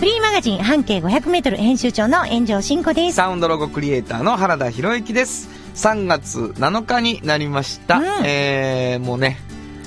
[0.00, 3.16] フリーマガジン半径500メートル編集長の炎上真子です。
[3.16, 5.50] サウンドロゴクリエイターの原田博之です。
[5.74, 7.98] 3月7日になりました。
[7.98, 9.36] うんえー、もうね、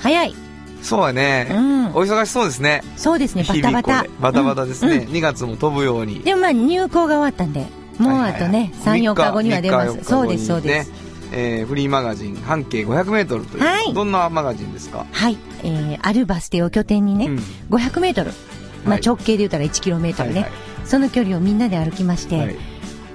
[0.01, 0.35] 早い。
[0.83, 2.83] そうやね、うんお忙しそうですね。
[2.95, 4.05] そうですね、バタバタ。
[4.19, 4.97] バタバタですね。
[4.97, 6.19] うんうん2月も飛ぶように。
[6.21, 7.65] でもまあ入校が終わったんで、
[7.97, 10.03] もうあとね、3、4日後には出ます。
[10.03, 10.91] そうです、そうです。。
[11.31, 15.07] えー、フリーマガジン半径500メートルという、はいどんなマガジンですか？
[15.11, 15.37] はい。
[15.63, 17.37] えー、あるバス停を拠点にね、うん
[17.71, 18.31] 500メートル。
[18.83, 22.57] まあはい直径で言ったら1キロメートルね、はいはいその距離をみんなで歩きまして、はい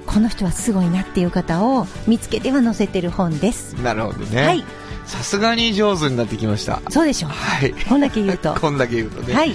[0.08, 3.74] この人はすごいなっていう方を見つけては載せてる本です。
[3.74, 4.42] なるほどね。
[4.42, 4.64] はい。
[5.04, 6.80] さすがに上手になってきました。
[6.88, 7.30] そうでしょう。
[7.30, 7.74] はい。
[7.74, 8.54] こんだけ言うと。
[8.58, 9.34] こんだけ言うとね。
[9.34, 9.52] はい。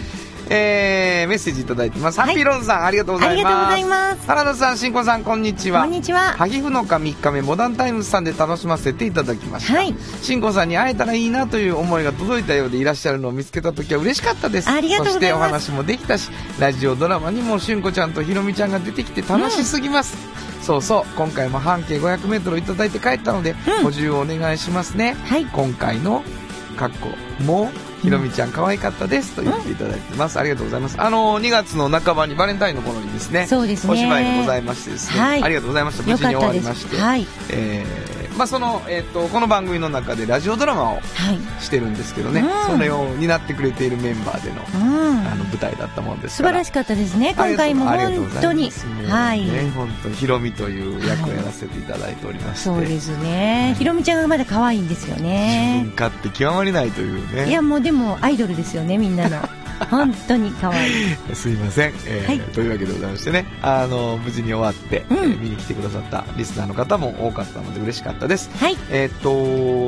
[0.56, 2.20] えー、メッセージいただいてます。
[2.20, 4.17] はいハッピーロンさん、ありがとうございます。
[4.17, 4.28] ありがとうございます。
[4.28, 5.82] 原田さん、新子さん、こんにちは。
[5.82, 6.34] こんにちは。
[6.38, 20.16] 萩生の日3日目モダンタイムズさんで楽しませていただきました、はい新子さんに会えたらいいなという思いが届いたようでいらっしゃるのを見つけた時は嬉しかったですありがとうございますそしてお話もできたしラジオドラマにもしゅんこちゃんとひろみちゃんが出てきて楽しすぎます、
[20.62, 25.46] そうそう今回も半径 500m をいただいて帰ったので、うん補充をお願いしますねはい。
[25.46, 26.24] 今回の
[27.46, 27.72] も
[28.04, 31.02] ひろみちゃん可愛かったですと言っていただいてます、ありがとうございます。
[31.02, 33.94] あの2月の半ばにバレンタインの頃にですねそうですね。
[33.94, 35.44] お芝居がございましてですね、はい。
[35.44, 36.04] ありがとうございました。
[36.04, 36.46] 無よ事に終。
[36.46, 36.98] わりまして。
[36.98, 37.28] はい。
[37.50, 41.02] えーまあその、えっ、と、この番組の中でラジオドラマをはい。
[41.64, 45.28] してるんですけどね、うんそれを担ってくれているメンバーでの、うん。
[45.28, 46.50] あの、舞台だったもんですから。
[46.50, 48.72] 素晴らしかったですね、今回も本当に。
[49.08, 49.46] はい。
[49.46, 52.66] ね、本当にヒロミという役をやらせていただいておりまして。
[52.66, 53.76] そうですね。
[53.78, 55.92] ひろみちゃんがまだ可愛いんですよ自ね分。
[55.96, 57.50] 勝手極まりないというね。
[57.50, 59.38] いや、もうでもアイドルですよね、みんなの。
[59.90, 60.92] 本当に可愛い。
[61.34, 62.40] すいません、えーはい。
[62.54, 65.18] というわけでございましてね、あの、無事に終わって、うん。
[65.18, 68.50] えー見に来てくださったリスナーの方も多かったので嬉しかったです。
[68.58, 68.78] はい。
[68.92, 69.30] えっと、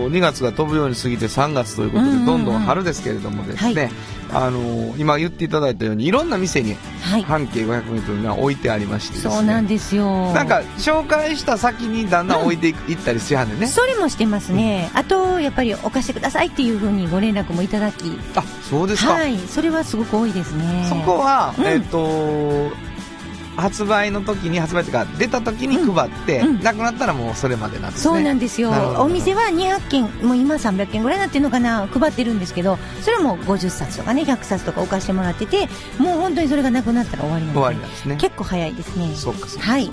[0.09, 3.91] 2月が飛ぶように過ぎて3月ということで、どんどん春ですけれどもですね、はい
[4.35, 7.23] あの、今言っていただいたように、いろんな店にはい。
[7.23, 9.21] 半径500メートルが置いてありましてね。
[9.21, 10.33] そうなんですよ。
[10.33, 13.67] なんか、紹介した先にだんだん置いていったりしはんでね。
[13.67, 14.89] それもしてますね。
[14.93, 18.19] あと、やっぱりお貸してくださいっていうふうにご連絡もいただき。
[18.35, 19.13] あ、そうですか。
[19.13, 19.37] はい。
[19.47, 20.85] それはすごく多いですね。
[20.89, 22.71] そこは、うんえっと、
[23.55, 26.47] 発売の時に、発売というか、出た時に配って、うん。
[26.47, 28.03] うんなくなったらもうそれまでなんですね。
[28.03, 28.71] そうなんですよ。
[28.97, 35.67] お店は200件もう今300件ぐらいになってるのかな配ってるんですけどそれはもう50冊とかね100冊とか置かしてもらってて
[35.99, 38.17] もう本当にそれがなくなったら終わりなので終わりなんですね。
[38.17, 39.13] 結構早いですね。
[39.15, 39.65] そうか、そうか。
[39.65, 39.91] はい。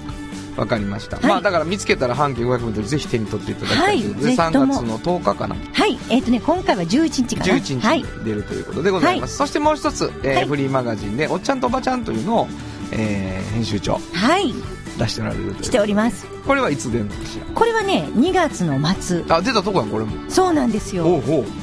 [0.57, 1.17] わかりました。
[1.17, 1.27] はい。
[1.27, 4.37] まあ、だから見つけたら半径500メートルぜひ手に取っていただきたいということで、はい。
[4.37, 4.75] ぜひとも。
[4.75, 5.57] 3月の10日かな。
[5.73, 5.99] はい。
[6.11, 7.55] えっ、とね今回は11日かな。
[7.55, 9.37] 11日出るということでございます。
[9.37, 10.47] そしてもう一つ、えーはい。
[10.47, 12.49] フリーマガジンで、おっちゃんとおばちゃんというのを、
[12.93, 14.55] えー編集長はい
[14.99, 15.55] 出しておられる。
[15.63, 19.37] しておりますこれはいつ出るのかしこれはね2月の末ら。
[19.37, 20.13] あ、出たとこやん、これも。
[20.31, 21.05] そうなんですよ。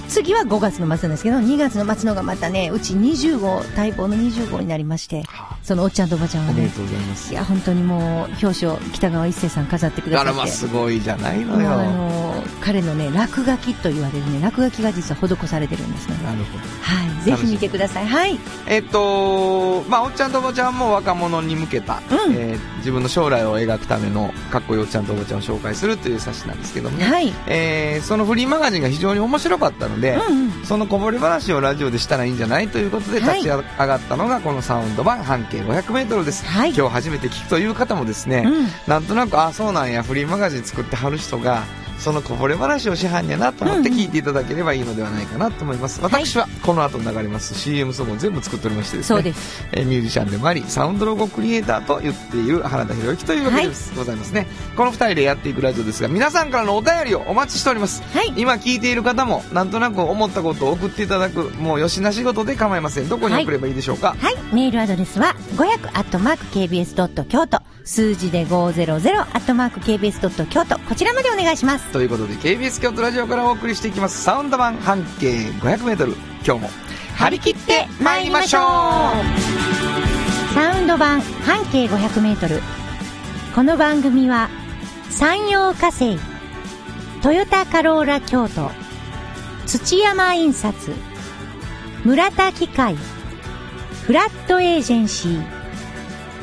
[0.08, 5.24] 次は5月の末なんですけど2月の末のがまたねうち20号待望の20号になりまして
[5.70, 6.62] そのおっちゃんとおばちゃんはね。
[6.62, 7.32] おめでとうございます。
[7.32, 10.48] いや本当にもう表彰北川一生さん飾ってくだあら、さって。
[10.48, 11.72] まあ、すごいじゃないのよ。
[11.72, 16.18] あの彼のね落書きと言われるね落書きが実は施されてるんですね。
[16.24, 16.64] なるほど。
[16.82, 18.08] はいぜひ見てください。
[18.08, 18.40] はい。
[18.66, 22.34] えっと、まあ、おっちゃんとおばちゃんも若者に向けた、うん。
[22.34, 27.34] えー自分の将来を描くためのかっこいいおっちゃんとおばちゃんを紹介するという冊子なんですけどもね、はい。
[27.46, 30.66] えーそのフリーマガジンが非常に面白かったので、うんうん。
[30.66, 33.40] そのこぼれ話をラジオでしたらいいんじゃないということではい。
[33.40, 36.74] 立ち上がったのがこのサウンド版半径 500m です、はい。
[36.74, 38.68] 今日初めて聞くという方もですね、うん。
[38.88, 41.64] なんとなくあそうなんやフリーマガジン作ってはる人が
[42.00, 47.54] そのこぼれ話をしはんやなと思って聞いていただければいいのではないかなと思います、私はこの後流れます。
[47.54, 49.16] CM ソングを全部作っておりましてですね。
[49.16, 49.68] そうです。
[49.72, 54.48] えーミュージシャンでもありサウンドロゴクリエイターと言っている原田博之というわけです、ございますね。
[54.76, 58.02] この二人でやっていくラジオですが皆さんからのお便りをお待ちしております。
[58.14, 58.34] はい。
[58.36, 63.10] 今聞いている方もなんとなく思ったことを送っていただくもうよしな仕事で構いません。
[63.10, 64.36] どこに送ればいいでしょうか、はい。
[64.54, 70.78] メールアドレスは500 k b s 京都数字で500 k b s 京都。
[70.78, 71.92] こちらまでお願いします。
[71.92, 74.22] ということで KBS 京都ラジオからお送りしていきます。
[74.22, 76.16] サウンド版半径 500m
[76.46, 76.70] 今日も
[77.16, 78.62] 張り切って参りましょう。
[80.54, 82.62] サウンド版半径500メートル。
[83.56, 84.52] この番組は、
[85.10, 86.20] 山陽火星、
[87.24, 88.70] トヨタカローラ京都、
[89.66, 90.94] 土山印刷、
[92.06, 92.96] 村田機械、
[94.06, 95.44] フラットエージェンシー、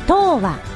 [0.06, 0.75] 東和、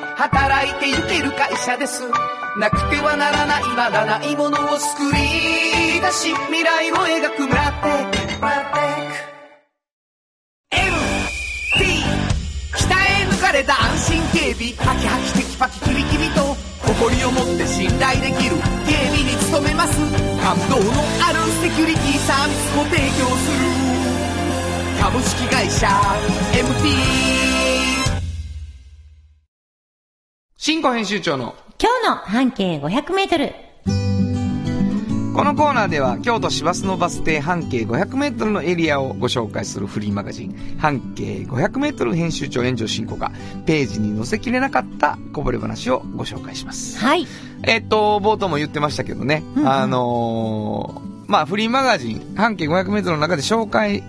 [0.21, 2.03] 働いていける会社です。
[2.59, 5.17] なくてはならないまだないものを作り
[5.99, 9.17] 出し未来を描く村テック村テック
[10.77, 12.05] MT
[12.77, 14.73] 北へ抜かれた安心警備。
[14.77, 16.53] ハキハキテキパキキビキビと
[16.85, 18.61] 誇りを持って信頼できる。
[18.85, 19.97] 警備に努めます。
[20.45, 23.65] 感動のあるセキュリティサービスも提供する。
[25.01, 25.87] 株式会社
[26.53, 27.60] MT
[30.63, 33.51] 新庫編集長の今日の半径500メートル。
[35.33, 43.31] このコーナーでは京都市バスのバス停半径500メートルのエリアをご紹介するフリーマガジン半径500メートル編集長炎上進行が
[43.65, 46.99] ページに載せきれなかったこぼれ話をご紹介します。
[46.99, 47.25] はい。
[47.63, 54.03] えっと、冒頭も言ってましたけどね、うんうんあのーまあフリーマガジン半径500メートルの中で紹介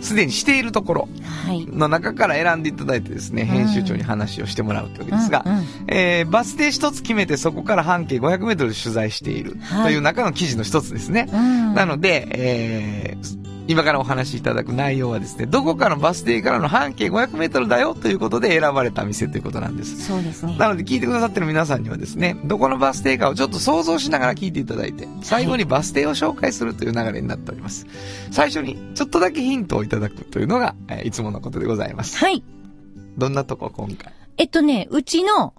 [0.00, 1.08] すでにしているところ
[1.46, 1.66] はい。
[1.66, 11.28] の中から選んでいただいてですね、編集長に話をしてもらうというわけですが、うんうんえーバス停一つ決めてそこから半径500メートル取材しているはいという中の記事の一つですね。
[11.32, 20.06] うんなので、えー今からお話しいただく内容はですね、どこかのバス停からの半径500メートルだよということで選ばれた店ということなんです。
[20.06, 20.56] そうですね。
[20.56, 27.86] なので聞いてくださってる皆さんにはですね、どこのバス停かをちょっと想像しながら聞いていただいて、最後にバス停を紹介するという流れになっております。
[28.30, 32.18] 最初にちょっとだけヒントをいただくというのが、えーいつものことでございます。
[32.18, 32.44] はい。
[33.18, 34.12] どんなとこ今回？
[34.36, 35.54] えっとね、うちの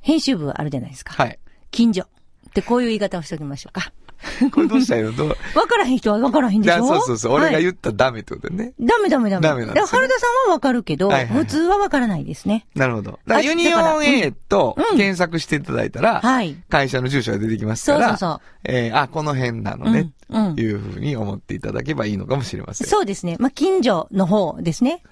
[0.00, 1.12] 編集部あるじゃないですか。
[1.12, 1.38] はい。
[1.70, 2.02] 近所。
[2.02, 3.92] ってこういう言い方をしておきましょうか。
[4.52, 5.16] これどうしたらいいの？
[5.16, 5.28] どう？
[5.28, 5.34] わ
[5.66, 6.86] からへん人はわからへんでじゃあしょ？
[6.86, 7.32] そうそうそう。
[7.34, 8.72] 俺がはい言ったらダメってことだよね。
[8.80, 9.48] ダメダメダメ。
[9.48, 12.66] ダメなんですよね原田さんはわかるけど、はいはいはい普通はわからないですね。
[12.74, 13.12] なるほど。
[13.12, 16.56] だからあユニオン A とうん検索していただいたら、はい。
[16.68, 18.40] 会社の住所が出てきますから、そうそうそう。
[18.64, 22.86] えーあ、この辺なのね、うんうんというふうに思っていただけばいいのかもしれません。
[22.86, 23.36] そうですね。
[23.40, 25.02] まあ、近所の方ですね。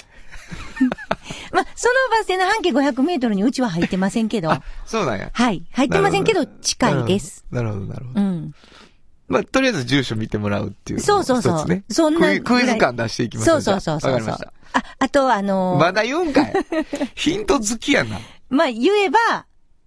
[1.52, 5.30] まあ、そのバス停の半径500メートルにうちは入ってませんけど、あ、そうなんや。
[5.32, 5.64] はい。
[5.72, 7.44] 入ってませんけど、近いです。
[7.50, 8.20] なるほど、なるほど。
[8.20, 8.52] うん。
[9.28, 11.84] まあ、とりあえず住所見てもらうっていうのそうもそうそう。
[11.90, 13.60] そんなクイクイズ感出していきましょう。
[13.60, 14.10] そうそうそうそう。
[14.10, 14.52] あわかりました。
[14.72, 16.52] あ、あと、あのーまだ言うんかい。
[17.14, 18.18] ヒント好きやな。
[18.48, 19.46] まあ、言えば、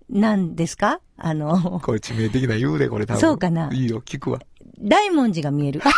[0.10, 1.00] 何ですか？
[1.18, 3.20] あの、これ致命的な言うで、これ多分。
[3.20, 4.40] そうかないいよ、聞くわ。
[4.80, 5.82] 大文字が見える。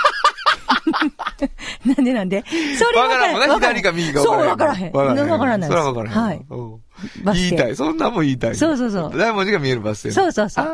[1.85, 2.43] なんでなんで？
[2.77, 4.91] それわからんわからん左か右かそう、わわからへん。
[4.91, 5.29] わからへん。
[5.29, 6.17] わからないそれはわからへん。
[6.17, 6.45] はい。
[6.49, 6.75] うん
[7.23, 7.75] バス停言いたい。
[7.75, 8.55] そんなんも言いたい。
[8.55, 10.11] そうそうそう大文字が見えるバス停。
[10.11, 10.65] そうそうそう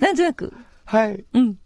[0.00, 0.52] なんとなく。
[0.84, 1.24] はい。
[1.34, 1.56] うん。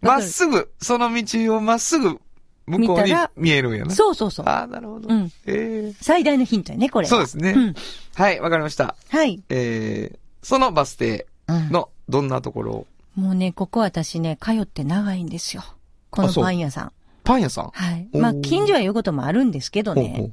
[0.00, 2.20] まっすぐ、その道をまっすぐ、
[2.66, 3.94] 向こうに見えるんやな。
[3.94, 4.46] そうそうそう。
[4.46, 5.08] ああ、なるほど。
[5.08, 7.08] うんええ最大のヒントやね、これ。
[7.08, 7.50] そうですね。
[7.50, 7.74] うん。
[8.14, 8.94] はい、わかりました。
[9.08, 9.42] はい。
[9.48, 12.86] えー、そのバス停うんのどんなところを？
[13.16, 15.64] もうね、ここ私ね、通って長いんですよ。
[16.10, 16.92] このパン屋さん。
[17.24, 17.70] パン屋さん？
[17.72, 18.08] はい。
[18.12, 20.30] まあ、近所は言うこともあるんですけどね。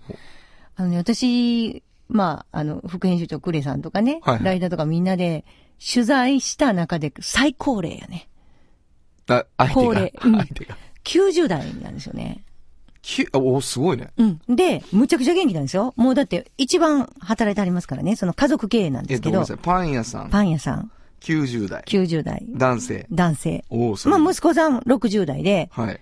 [0.75, 5.43] あのね、私、まあ、あの、副編集長クレさんとかね、はいはいライダーとかみんなで
[5.93, 8.27] 取材した中で最高齢やね。
[9.27, 10.13] あ、相手が高齢。
[10.23, 10.77] うん相手が。
[11.03, 12.43] 90代なんですよね。
[13.01, 14.09] きあおすごいね。
[14.17, 14.55] うん。
[14.55, 15.93] で、むちゃくちゃ元気なんですよ。
[15.95, 18.17] もうだって一番働いてありますからね。
[18.17, 19.57] その家族経営なんでえっと、すけどごめんなさ、い。
[19.57, 20.91] パン屋さん、パン屋さん、
[21.21, 21.83] 90代。
[21.87, 23.07] 90代、男性。
[23.11, 23.63] 男性。
[23.69, 24.19] おおすまあ。
[24.19, 25.99] 息子さん60代で、はい。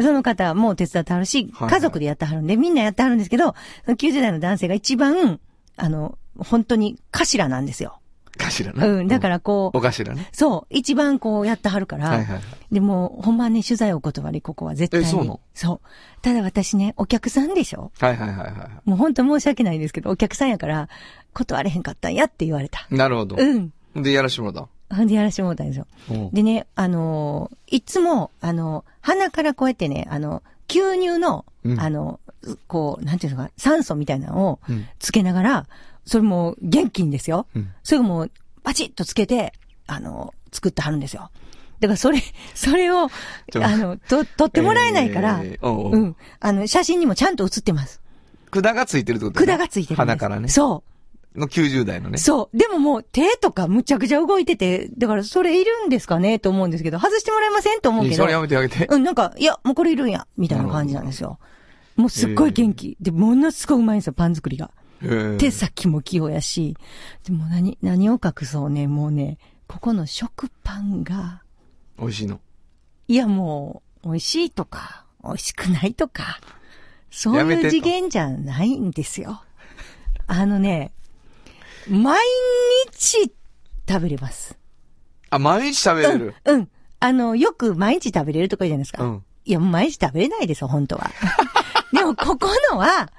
[0.00, 5.40] その方も手伝ってはるし、はい家族でやってはるんで、みんなやってはるんですけど、その90代の男性が一番、
[5.76, 8.00] あの、本当に頭なんですよ。
[8.38, 8.86] 頭な。
[8.86, 9.08] うん。
[9.08, 10.28] だからこう、お頭ね。
[10.32, 12.42] そう、一番こうやってはるから、はいはいはい。
[12.72, 15.06] でも、ほんまね、取材お断り、ここは絶対に。
[15.06, 15.40] えそうなの？
[15.54, 15.80] そう。
[16.22, 17.92] ただ私ね、お客さんでしょ？
[18.00, 20.88] はいはいはいはもう本当申し訳ないですけど、お客さんやから、
[21.32, 22.86] 断れへんかったんやって言われた。
[22.90, 22.94] い。
[22.94, 23.36] なるほど。
[23.38, 23.72] うん。
[23.94, 25.86] で、やらしてもらっほんでやらしてもらったんですよ。
[26.08, 26.14] た。
[26.14, 32.20] うんでね、あのーいつも、あの、鼻からこうやってね、あの、吸入の、うんあの、
[32.68, 35.66] こう、なんていうのか、酸素みたいなのをうんつけながら、
[36.04, 37.46] それも元気んですよ。
[37.54, 38.30] うんそれがもう、
[38.62, 39.52] パチッとつけて、
[39.86, 41.30] あの、作ってはるんですよ。
[41.80, 42.22] だからそれ、
[42.54, 43.10] それを、
[43.62, 46.16] あの、と、撮ってもらえないから、えーおうおううん。
[46.40, 48.00] あの、写真にもちゃんと写ってます。
[48.50, 49.96] 管がついてるってことね管がついてる。
[49.96, 50.48] 鼻からね。
[50.48, 50.84] そ
[51.34, 52.12] の90代のう。
[52.12, 52.18] ね。
[52.18, 52.56] そう。
[52.56, 56.38] でももう手とかむちゃくちゃ動いてて、だからそれいるんですかね？
[56.38, 58.16] と思うんですけど、外してもらえませんと思うけど。
[58.16, 58.86] それやめてあげて。
[58.86, 61.38] うん、なんか、いや、もうこれいるんや、みたいな感じなんですよ。
[61.96, 62.96] もうすっごい元気。
[63.00, 64.70] で、ものすごいうまいんですよ、パン作りが。
[65.38, 66.76] 手先も器用やし。
[67.24, 71.42] でも何、何を隠そうね、もうね、ここの食パンが、
[71.98, 72.40] 美味しいの。
[73.08, 76.40] いやもう、美味しいとか、美味しくないとか、
[77.10, 79.42] そういう次元じゃないんですよ。
[80.26, 80.92] あのね、
[81.88, 82.18] 毎
[82.92, 83.30] 日
[83.88, 84.56] 食べれます。
[85.30, 86.34] あ、毎日食べれる？
[86.44, 86.68] うん。
[87.00, 89.02] あの、よく毎日食べれるとかじゃないですか。
[89.04, 89.24] うん。
[89.44, 91.10] いや、毎日食べれないですよ、本当は。
[91.92, 93.10] でも、ここのは、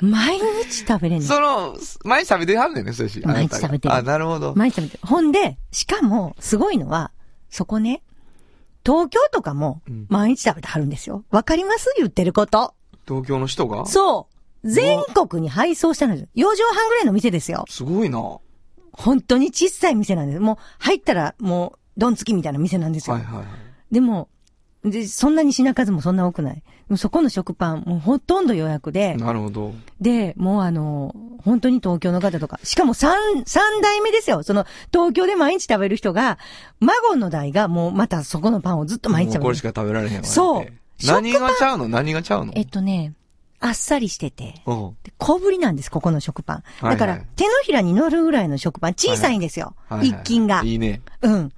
[0.00, 1.26] 毎日食べれんの？
[1.26, 3.20] その、毎日食べてはんねんね、そういうし。
[3.20, 4.54] 毎日食べてるあ、なるほど。
[4.56, 5.00] 毎日食べてる。
[5.06, 7.12] ほんで、しかも、すごいのは、
[7.50, 8.02] そこね、
[8.84, 11.24] 東京とかもうん、毎日食べてはるんですよ。
[11.30, 11.92] わかります？
[11.98, 12.74] 言ってること。
[13.06, 13.86] 東京の人が？
[13.86, 14.28] そ
[14.62, 14.68] う。
[14.70, 16.28] 全国に配送したんですよ。
[16.34, 17.64] 4畳半ぐらいの店ですよ。
[17.68, 18.20] すごいな。
[18.20, 18.40] は
[18.92, 20.40] 本当に小さい店なんです。
[20.40, 23.16] もう、入ったら、もう、ドンつきみたいな店なんですよ。
[23.16, 23.44] いはいはい。
[23.44, 24.28] ででも、
[24.84, 26.62] で、そんなに品数もそんな多くない。
[26.90, 29.72] でもそこの食パン、もうほとんど予約で、なるほど。
[30.00, 34.42] で、もうあの、本当に東京の方とか、しかも三、三代目ですよ。
[34.42, 36.36] その、東京で毎日食べる人が、
[36.80, 39.62] 孫の代がもうまたそこのパンをずっと毎日食べるこれし。
[39.62, 40.24] か食べられへんわ。
[40.24, 40.66] そう
[41.06, 41.86] 何がちゃうの？
[41.86, 42.52] 何がちゃうの？
[42.56, 43.14] えっとね、
[43.60, 46.56] あっさりしてて、小ぶりなんです、ここの食パン。
[46.56, 49.76] はいはいだから、手のひらに乗るぐらいの食パン、小さいんですよ。
[49.88, 50.62] はいはい一斤が。
[50.64, 51.02] いいね。
[51.22, 51.52] うん。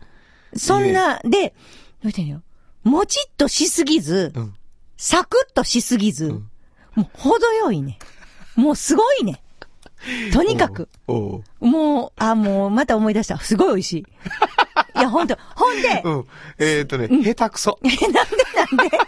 [0.55, 1.55] そんな、で、
[2.03, 2.43] どうしてんよ。
[2.85, 4.55] もちっとしすぎず、うん。
[5.05, 6.49] サクッとしすぎず、ん
[6.95, 7.99] もう程よいね。
[8.55, 9.43] もうすごいね。
[10.33, 10.89] とにかく。
[11.09, 13.37] もう、あ、もう、また思い出した。
[13.41, 13.99] すごい美味しい。
[14.97, 15.37] いや、ほんと。
[15.57, 16.27] ほんで、うん。
[16.57, 17.81] えーっとね、下手くそ。
[17.83, 18.99] え なんでなんでなんで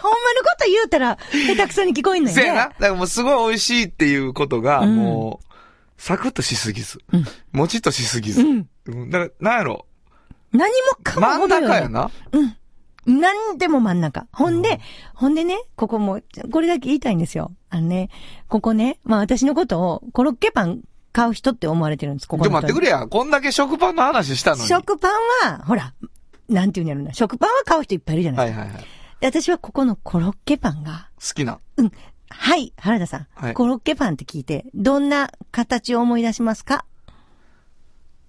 [0.00, 2.42] ほんまのこと言うたら、下手くそに聞こえんのよね。
[2.42, 2.60] せやな。
[2.60, 5.52] だからもうすごい美味しいっていうことが、うんもう、
[5.98, 8.40] サクッとしすぎず、うんもちっとしすぎず。
[8.40, 8.68] うん。
[8.86, 9.10] うん。
[9.10, 9.84] だから、なんやろ。
[10.52, 11.48] 何もかも真ん。
[11.50, 12.10] 中やな。
[12.32, 12.56] うん。
[13.06, 14.26] なんでも真ん中。
[14.32, 14.80] ほんで、
[15.14, 16.20] ほんでね、ここも、
[16.52, 17.50] これだけ言いたいんですよ。
[17.68, 18.10] あのね、
[18.48, 20.82] ここね、まあ私のことを、コロッケパン
[21.12, 23.08] 買う人って思われてるんです、ここちょ、待ってくれや。
[23.08, 24.68] こんだけ食パンの話したのに。
[24.68, 25.94] 食パンは、ほら、
[26.48, 27.12] なんて言うんやろな。
[27.12, 28.60] 食パンは買う人いっぱいいるじゃないですか。
[28.62, 28.86] はいはいはい。
[29.20, 31.58] で私はここのコロッケパンが、好きな。
[32.28, 33.26] はい、原田さん。
[33.34, 36.84] はいコロッケパンって聞いて、どんな形を思い出しますか？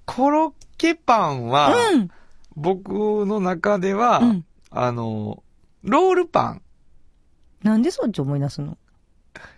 [0.05, 2.09] コロッケパンは、うん。
[2.55, 5.43] 僕の中では、うんあの、
[5.83, 6.61] ロールパン。
[7.61, 8.77] なんでそっち思い出すの？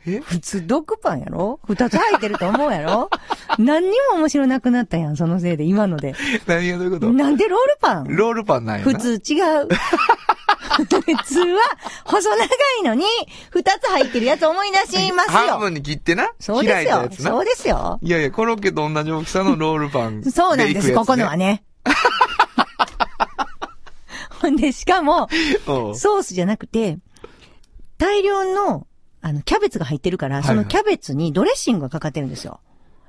[0.05, 0.19] え？
[0.19, 1.59] 普通、ドッグパンやろ？
[1.67, 3.09] 二つ入ってると思うやろ？
[3.57, 6.15] 何にも面白なくなったやん、そのせいで、今ので。
[6.45, 7.13] 何がどういうこと？
[7.13, 8.15] なんでロールパン？
[8.15, 8.91] ロールパンなんやな。
[8.91, 9.67] 普通違う。
[10.77, 11.61] 普通は、
[12.03, 12.45] 細長
[12.81, 13.05] いのに、
[13.51, 15.33] 二つ入ってるやつ思い出しますよ。
[15.33, 16.29] 半分に切ってな？
[16.39, 17.09] そうですよ。
[17.11, 17.99] そうですよ。
[18.01, 21.63] いやいや、コロッケと同じ大きさのロールパン、そうなんです、ここのはね。
[24.35, 24.41] ね。
[24.41, 25.27] ほんで、しかも、
[25.65, 26.99] ソースじゃなくて、
[27.97, 28.87] 大量の、
[29.21, 32.59] あの、キャベツが入ってるから、そのキャベツにドレッシングがかかってるんですよ。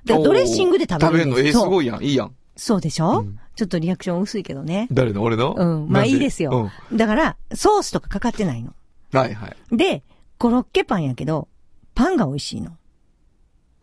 [0.05, 2.03] だからドレッシングで食べるんです食べるの、えー、すごいやん。
[2.03, 2.35] いいやん。
[2.57, 4.87] そうでしょ、うんちょっとリアクション薄いけどね。
[4.93, 5.23] 誰の？
[5.23, 5.55] 俺の？
[5.57, 5.89] うん。
[5.89, 6.71] まあいいですよ。
[6.93, 8.75] だから、ソースとかかかってないの。
[9.13, 9.19] うん。
[9.19, 9.57] はいはい。
[9.75, 10.03] で、
[10.37, 11.49] コロッケパンやけど、
[11.95, 12.77] パンが美味しいの。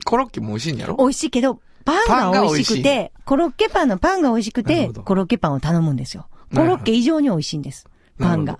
[0.05, 0.95] コロッケも美味しいんやろ？
[0.97, 6.27] 美味しいけど、パンが美味しくて、コロッケパンのパンが美味しくてコロッケパンを頼むんですよ。
[6.55, 7.87] コロッケ以上に美味しいんです。
[8.19, 8.59] パンが。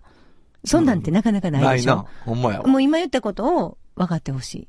[0.66, 2.10] そんなんってなかなかないでしょないな。。
[2.26, 2.68] ほんまやわ。
[2.68, 4.68] もう今言ったことを分かってほしい。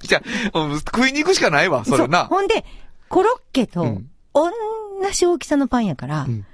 [0.02, 0.22] じゃ
[0.54, 2.26] あ、うん食いに行くしかないわ、それうな。
[2.26, 2.64] ほんで、
[3.08, 4.50] コロッケとうん同
[5.12, 6.46] じ大きさのパンやから、うん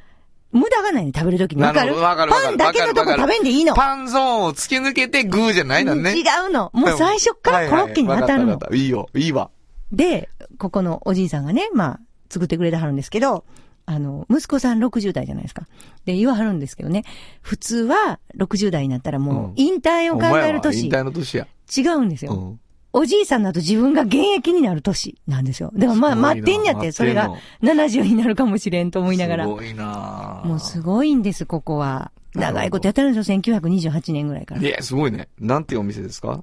[0.52, 1.62] 無駄がないね、食べるときに。
[1.62, 1.96] わかる？
[1.96, 3.74] わかるパンだけのとこ食べんでいいの？
[3.74, 6.14] パンゾーンを突き抜けてグーじゃないのね。
[6.16, 6.70] 違うの。
[6.72, 9.50] もう最初からコロッケに当たるのはいはいいいよ、いいわ。
[9.92, 13.44] で、ここのおじいさんがね、まあ、作ってくれてはるんですけど、
[13.86, 15.66] あの、息子さん60代じゃないですか。
[16.04, 17.04] で、言わはるんですけどね、
[17.40, 21.46] 普通は60代になったらもうんう、引退を考ほんまやわ引える年、退の年や。
[21.76, 22.34] 違うんですよ。
[22.34, 22.60] うん。
[22.92, 25.70] おじいさんだと自分が現役になる年なんですよ。
[25.74, 27.30] だからまあ、待ってんやって、それが
[27.62, 29.44] 70になるかもしれんと思いながら。
[29.44, 32.10] すごいなぁもうすごいんです、ここは。
[32.34, 34.64] 長いことやってるんですよ、1928年ぐらいからい。
[34.64, 35.28] や、すごいね。
[35.38, 36.42] なんていうお店ですか？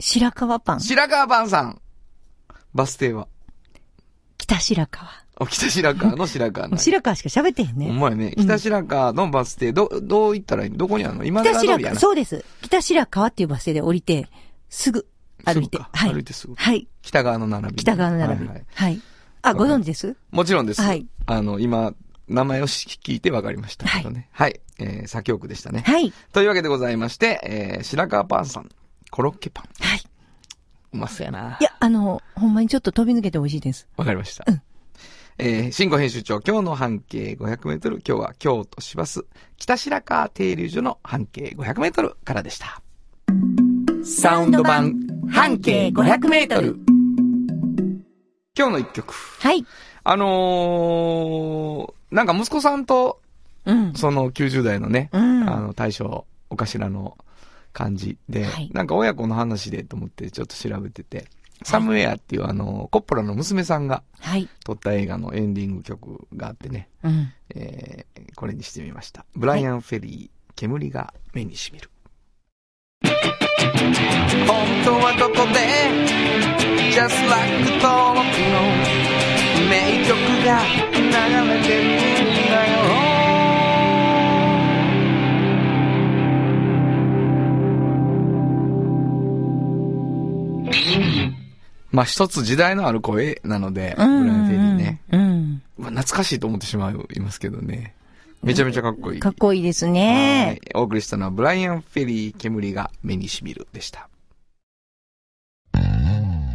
[0.00, 0.80] 白川パン。
[0.80, 1.80] 白川パンさん。
[2.74, 3.26] バス停は。
[4.38, 5.21] 北白川。
[5.42, 7.90] お北白川の白川白川しか喋ってへんほね。
[7.90, 8.34] んまやね。
[8.36, 10.70] うん北白川のバス停、ど、どう行ったらいい？
[10.70, 11.24] のどこにあるの？
[11.24, 11.96] 今北白川。
[11.96, 12.44] そうです。
[12.62, 14.28] 北白川っていうバス停で降りて、
[14.70, 15.06] すぐ
[15.44, 16.12] 歩いてはい。
[16.12, 16.54] 歩いてすぐ。
[16.54, 16.86] はい。
[17.02, 17.74] 北側の並び。
[17.76, 18.46] 北側の並び。
[18.46, 19.00] はいはいはい。
[19.42, 20.16] あ、ご存知です？
[20.30, 20.80] もちろんです。
[20.80, 21.94] はいあの、今、
[22.28, 24.28] 名前を聞いて分かりましたけどね。
[24.32, 24.60] はい。
[24.78, 25.82] えー、左京区でしたね。
[25.84, 26.12] はい。
[26.32, 28.68] というわけでございまして、えー、白川パンさん、
[29.10, 29.64] コロッケパン。
[29.84, 30.02] はい。
[30.92, 31.58] うまそうやな。
[31.60, 33.88] いや、あの、ほんまにちょっと飛び抜けて美味しいです。
[33.96, 34.44] わかりました。
[34.46, 34.62] うん
[35.44, 39.24] えー、新語編集長、今日の半径500メートル、今日は京都市バス、
[39.56, 42.80] 北白川停留所の半径500メートルからでした。
[44.04, 44.94] サウンド版、
[45.28, 46.76] 半径500メートル。
[48.56, 49.12] 今日の一曲。
[49.40, 49.66] はい。
[50.04, 53.20] あのー、なんか息子さんと、
[53.64, 53.94] うん。
[53.94, 57.18] その90代のね、うんあの、大将、お頭の
[57.72, 61.26] 感じで、はいなんか親子の話でと思ってちょっと調べてて、
[61.64, 64.48] サムウェアっていうあの、コッポラの娘さんがはい。
[64.64, 67.32] 撮った映画のエンディング曲があってね、うん。
[67.54, 69.24] えー、これにしてみました。
[69.34, 71.90] ブライアン・フェリー、煙が目にしみる。
[73.02, 73.10] 本
[74.84, 76.22] 当はどこで
[76.92, 77.50] Just like
[77.80, 78.60] 登録の
[79.68, 80.12] 名曲
[80.44, 81.00] が流
[81.48, 81.68] れて
[82.36, 82.41] る
[91.92, 95.00] まあ一つ時代のある声なので、ブラン・フェリーね。
[95.12, 95.62] うん。
[95.78, 97.94] まあ、懐かしいと思ってしまいますけどね。
[98.42, 99.20] めちゃめちゃかっこいい。
[99.20, 100.58] かっこいいですはね。
[100.64, 100.70] い。
[100.74, 104.08] お送りしたのは、ブライアン・フェリー、煙が目にしみるでした。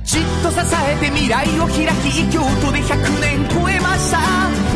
[0.04, 4.20] じっと支えて未来を開き京都で100年超えました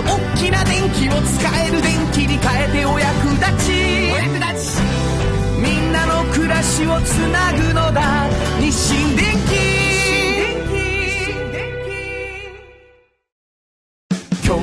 [0.05, 4.81] 大きな電気を使える電気に変えてお役立ちお役立ち
[5.61, 8.27] みんなの暮らしをつなぐのだ
[8.59, 9.70] 日清電気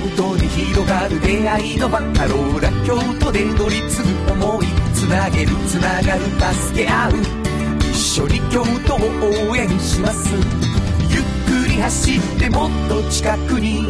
[0.09, 6.21] 京都に広がる出会いのバカローラ京都で乗り継ぐ思いつなげるつながる
[6.55, 7.13] 助け合う
[7.91, 8.99] 一緒に京都を
[9.51, 10.31] 応援します。
[11.11, 11.23] ゆっ
[11.65, 13.87] くり走ってもっと近くに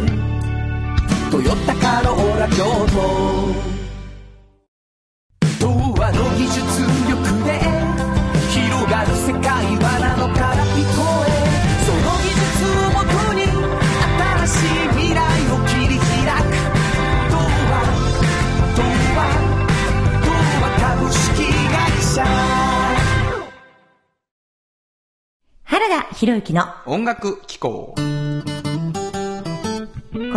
[1.31, 3.53] 「トヨタカローラ京都」
[5.59, 6.59] 童話の技術
[7.07, 7.38] 力。
[26.19, 27.95] 博之の音楽機構。
[27.95, 28.01] こ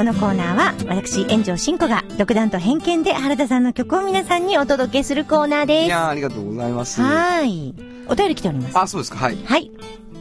[0.05, 5.91] のコーナーは、私、炎上真子が独断と偏見で原田さんの曲を皆さんにお届けするコーナーいです。
[5.91, 7.03] やー、ありがとうございます。
[7.03, 7.75] はい。
[8.07, 8.79] お便り来ております。
[8.79, 9.39] あ、そうですか、はい。
[9.45, 9.73] はい。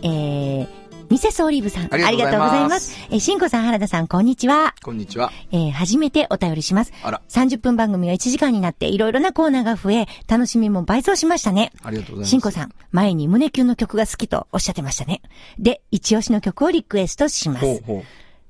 [0.02, 0.68] えー、
[1.12, 1.94] ミセスオリーブさん。
[1.94, 2.98] ありがとうございます。
[3.10, 4.74] えー、しんこさん、原田さん、こんにちは。
[4.82, 5.30] こんにちは。
[5.52, 6.94] えー、初めてお便りします。
[7.04, 11.74] あら、30分番組が1時間になって、いろいろなコーナーが増え、楽しみも倍増しましたね。
[11.84, 12.30] ありがとうございます。
[12.30, 15.22] しんこさん、前に胸キュンの曲が好きとおっしゃってましたね。
[15.60, 17.66] で、一押しの曲をリクエストします。
[17.66, 18.04] ほうほう。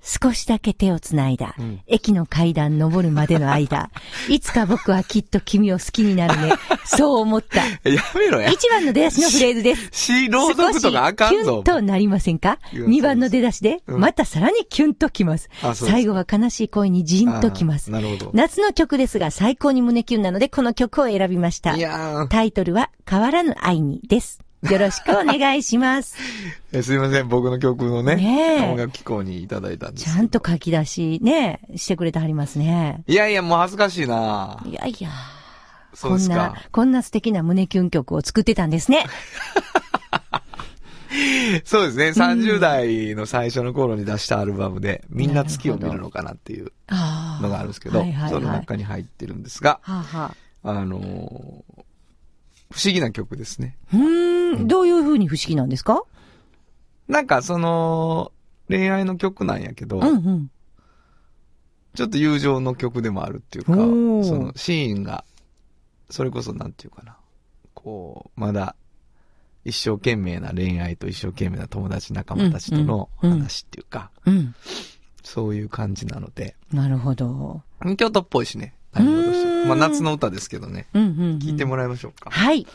[0.04, 3.90] 少しだけ手をつないだ、うん駅の階段登るまでの間、
[4.30, 6.54] いつか僕はきっと君を好きになるね。
[6.86, 7.62] そう思った。
[7.84, 8.50] え やめろや。
[8.50, 9.90] 一番の出だしのフレーズです。
[9.92, 11.64] し、朗読とかあかんぞキュン。
[11.64, 12.60] となりませんか？
[12.74, 15.50] 二番の出だしで、うんまたさらにキュンときます。
[15.74, 17.92] 最後は悲しい恋にジーンときます。
[17.92, 18.32] なるほど。
[18.34, 21.76] 夏の曲ですが最高に胸キュンなのでこの曲を選びました
[22.30, 24.40] タイトルは変わらぬ愛にです。
[24.70, 26.16] よろしくお願いします。
[26.72, 30.04] えすいません、僕の曲のね、ねえ音楽機構にいただいたんです。
[30.06, 33.04] ちゃんと書き出しね、してくれてはりますね。
[33.08, 35.10] いやいや、もう恥ずかしいないやいや、
[35.94, 39.06] そうですこんなか。、こんな素敵な胸キュン曲を作ってたんですね。
[41.66, 46.72] そうですね、30代の最初の頃に出したアルバムで、みんな月を見るのかなっていう
[47.42, 51.84] のがあるんですけど、はいはいはいその中に入ってるんですが、はあ、はあ、あのー
[52.72, 53.78] 不思議な曲ですね。
[53.94, 56.04] うーん、どういう風に不思議なんですか？
[57.08, 58.32] なんかその、
[58.70, 60.52] 恋愛の曲なんやけど、うんうん。
[61.94, 65.26] ちょっと友情の曲でもあるっていうか、そのシーンが、
[66.10, 67.18] それこそなんていうかな、
[67.74, 68.76] こう、まだ、
[69.66, 74.56] 一生懸命な恋愛と一生懸命な友達仲間たちとのうんうん話っていうか、うん。
[75.22, 77.62] そういう感じなので、なるほど。
[77.98, 78.74] 京都っぽいしね。
[78.94, 80.88] 内容としてうーんまあ夏の歌ですけどね。
[80.94, 81.40] うんうん、うん。
[81.40, 82.30] 聞いてもらいましょうか。
[82.30, 82.68] はい。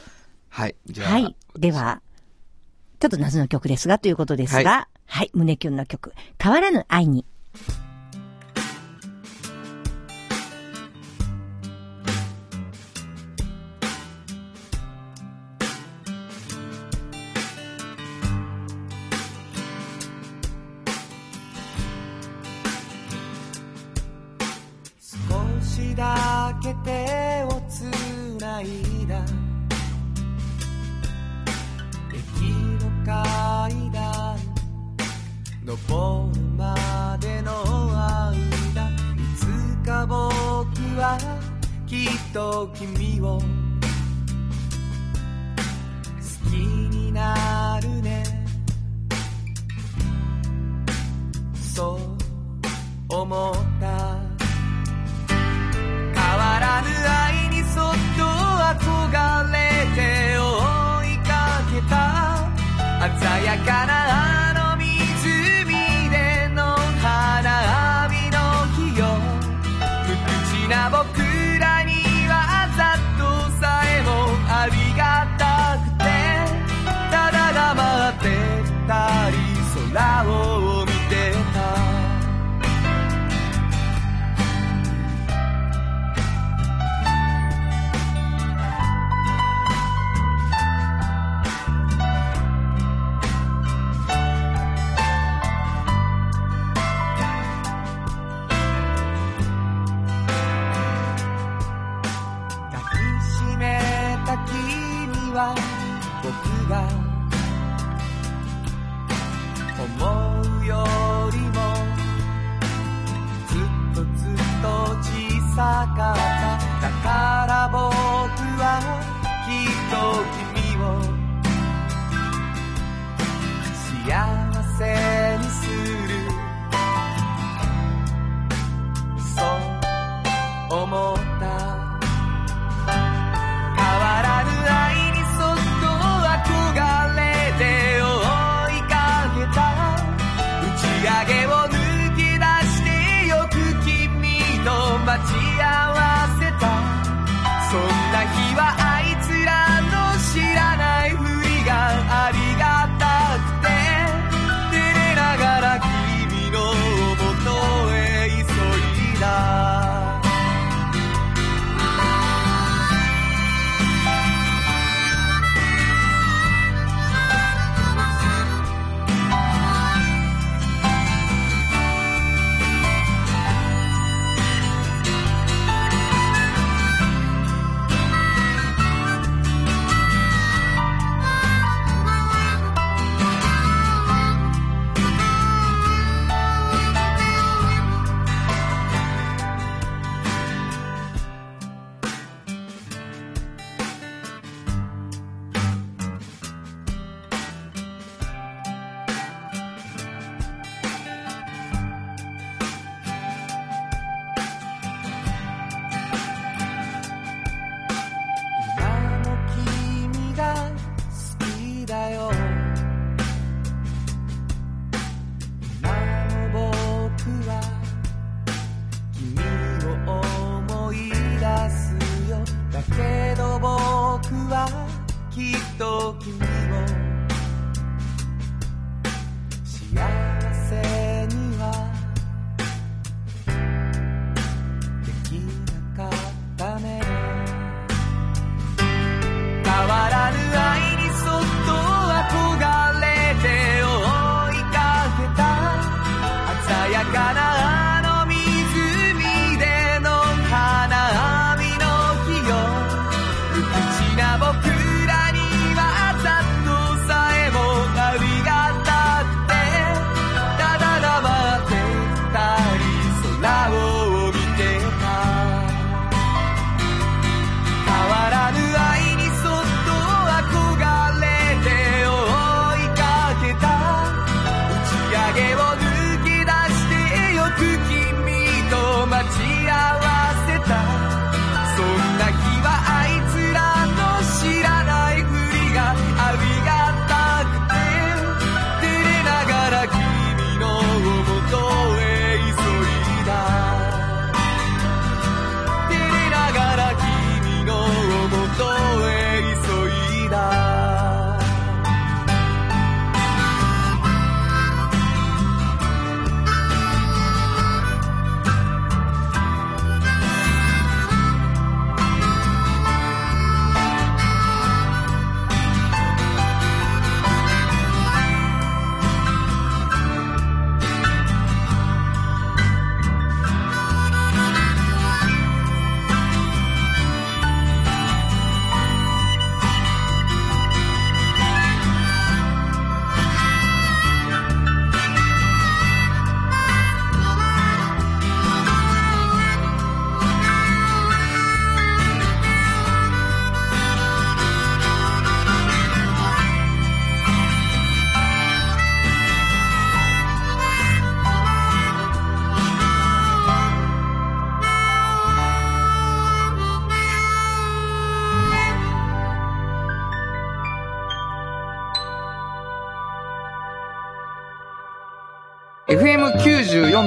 [0.49, 0.75] はい。
[0.87, 1.11] じゃあ。
[1.11, 1.37] はい。
[1.57, 2.01] では、
[2.99, 5.31] ちょっと夏の曲ですが、ということですが、ははい。
[5.35, 6.13] 胸キュンの曲。
[6.43, 7.25] 変わらぬ愛に。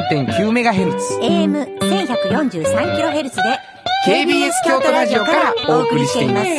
[0.10, 1.20] 94.9MHz。
[1.22, 3.42] AM1143kHz で
[4.08, 6.50] KBS 京都ラジオからお送りしています。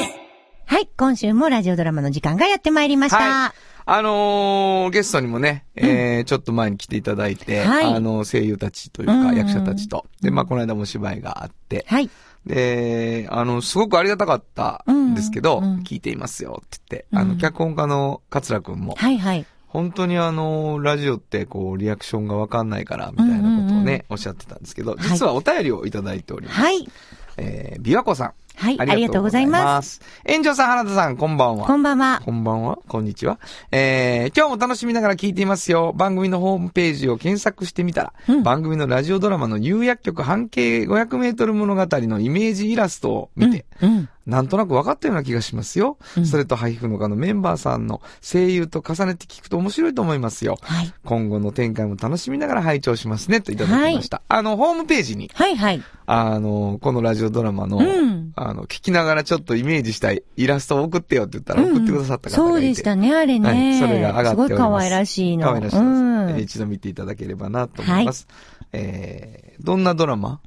[0.67, 3.17] はい、今週もラジオドラマの時間がやってまいりました。
[3.19, 3.53] はい。
[3.87, 10.07] あのーゲストにもね、えーちょっと前に来ていただいて、はいあの、声優たちといううんか、役者たちと。
[10.23, 12.09] で、まあ、この間もお芝居があって、はい。
[12.47, 19.45] で、あの、すごくありがたかったんですけど、うんうん聞いていますよって言って、あの、うん脚本家の桂くんも、はいはい。
[19.71, 26.61] 本当にあの、ラジオってこう、リアクションがわかんないから、みたいなことをね、うんうんうんおっしゃってたんですけど、はい実はお便りをいただいております。
[26.61, 26.89] はい。
[27.37, 28.33] えー、琵琶湖さん。
[28.57, 31.67] はいありがとうございます炎上さん、原田さん、こんばんは。
[31.67, 32.21] こんばんは。
[32.23, 32.79] こんばんは。
[32.89, 33.41] こんにちは。
[33.73, 35.95] えー、今日も楽しみながら聞いていますよ。
[35.97, 43.91] 番組のホームページを検索してみたら、うん番組のラジオドラマの有薬局半径500メートル物語のイメージイラストを見て、うん。
[43.91, 45.97] うんなんとなく分かったような気がしますよ。
[46.17, 50.59] うんそれと、ハイフの課のメンバーさんの声優と重ねて聞くと面白いと思いますよ。
[50.61, 50.93] はい。
[51.05, 54.23] 今後の展開も楽しみながら拝聴しますね、といただきました。
[54.29, 55.83] あの、ホームページに、はいはい。
[56.07, 62.53] あの、このラジオドラマの、うんあの、聞きながらちょっとイメージしたいイラストを送ってよって言ったら、うん送ってくださった方がいて。
[62.53, 63.49] そうでしたね、あれね。
[63.49, 64.49] はい、それが上がっております。
[64.49, 65.47] すごい可愛らしいの。
[65.47, 68.29] 可愛らしいです、うんえー一度見ていただければなと思います。
[68.73, 70.41] えー、どんなドラマ？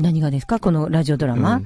[0.00, 0.58] 何がですか？
[0.60, 1.64] このラジオドラマ、うん。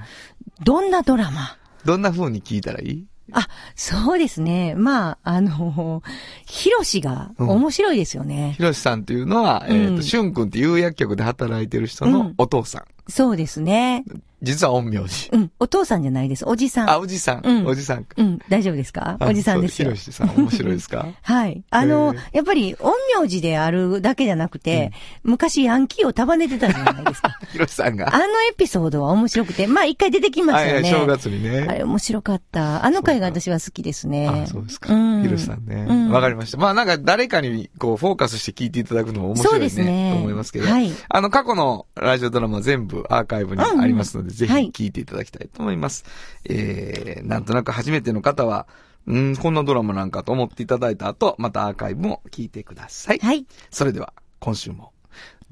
[0.65, 1.57] どんなドラマ？
[1.85, 3.07] どんな風に聞いたらいい？
[3.33, 4.75] あ、そうですね。
[4.75, 6.03] まあ、あの、
[6.47, 8.55] ヒロシが面白いですよね。
[8.57, 9.97] ひろしさんというのは、えっ、うん。
[9.97, 12.85] と、しゅんくんっていう薬局で働いてる人のお父さん。
[13.09, 14.05] そうですね。
[14.43, 15.31] 実は陰陽師。
[15.33, 15.51] うん。
[15.59, 16.45] お父さんじゃないです。
[16.47, 16.91] おじさん。
[16.91, 17.41] あ、おじさん。
[17.45, 18.15] うんおじさんか。
[18.19, 18.39] うん。
[18.51, 19.17] 大丈夫ですか？
[19.21, 19.97] おじさんですよひろ。
[19.97, 21.07] しさん面白いですか？
[21.23, 21.63] はい。
[21.71, 27.31] あのへ、やっぱり、陰陽師であるだけじゃなくて、昔ヤンキーを束ねてたじゃないですか。
[27.53, 28.15] ひろしさんが。
[28.15, 30.83] あのエピソードは面白くて、まあ一回出てきましたよね。
[30.83, 31.67] はいはい、正月にね。
[31.67, 32.85] あれ面白かった。
[32.85, 34.29] あの回が私は好きですね。
[34.29, 34.93] あ、そうですか。
[34.93, 35.87] うんひろしさんね。
[35.89, 36.59] うんわかりました。
[36.59, 39.51] まあなんか誰かにこうフォーカスして聞いていただくのも面白いね。
[39.53, 40.69] そうですねと思いますけど。
[40.71, 46.05] はいあの過去のラジオドラマ全部アーカイブにありますので、ぜひはい聞いていただきたいと思います。
[46.45, 48.67] えー、なんとなく初めての方は、
[49.07, 53.19] うん、こんなドラマなんかと思っていただいた後、またアーカイブも聞いてください。
[53.19, 53.47] はい。
[53.71, 54.93] それでは、今週も、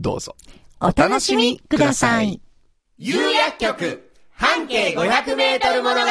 [0.00, 0.37] どうぞ。
[0.81, 2.40] お楽しみください。
[2.98, 6.07] 有薬局半径500メートル物語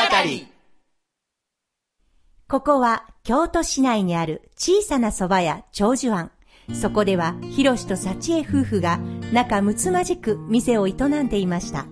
[2.47, 6.31] ここは京都市内にある小さな蕎麦屋長寿庵。
[6.73, 8.99] そこでは、ひろしと幸恵夫婦が
[9.33, 11.85] 仲睦まじく店を営んでいました。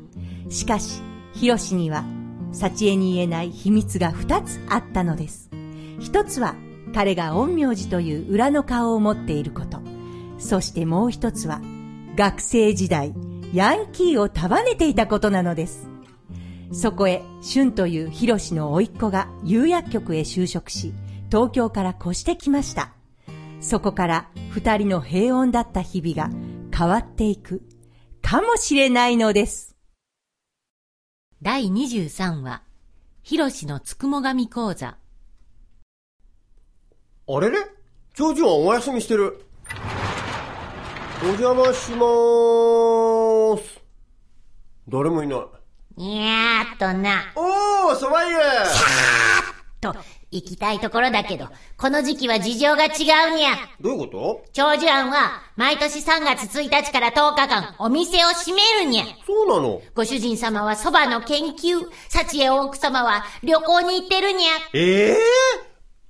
[0.49, 1.01] しかし、
[1.33, 2.03] ひろしには、
[2.51, 5.49] 幸恵に言えない秘密が二つあったのです。
[5.99, 6.55] 一つは、
[6.93, 9.79] 彼が陰陽師という裏の顔を持っていること。
[10.37, 11.61] そしてもう一つは、
[12.15, 13.13] 学生時代、
[13.53, 15.89] ヤンキーを束ねていたことなのです。
[16.71, 20.93] そこへ、春というヒロシの甥っ子が釉薬局へ就職し、
[21.31, 22.93] 東京から越してきました。
[23.61, 26.33] そこから二人の平穏だった日々が
[26.75, 27.61] 変わっていく、
[28.21, 29.75] かもしれないのです。
[31.41, 32.63] 第23話、
[33.21, 34.97] ひろしのつくも神講座。
[37.27, 37.57] あれれ？
[38.15, 39.45] 長寿はお休みしてる。
[41.21, 43.81] お邪魔しまーす。
[44.87, 45.39] 誰もいない。
[45.95, 47.31] にゃーっとな。
[47.35, 48.35] おー、そば湯
[49.81, 49.93] と、
[50.31, 52.87] 行きたいところだけど、この時期は事情が違
[53.33, 53.57] うにゃ。
[53.81, 54.45] どういうこと？
[54.53, 59.05] 長寿庵は、毎年3月1日から10日間、お店を閉めるにゃ。
[59.25, 59.81] そうなの？
[59.95, 64.49] ご主人様は蕎麦の研究、幸恵奥様は旅行に行ってるにゃ。
[64.73, 65.17] ええ？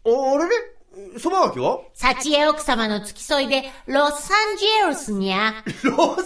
[0.06, 0.50] ー、あれ？
[0.50, 1.80] れそばがきは？
[1.94, 5.54] 幸恵奥様の付き添いで、ロサンゼルスにゃ。
[5.84, 6.26] ロサンゼル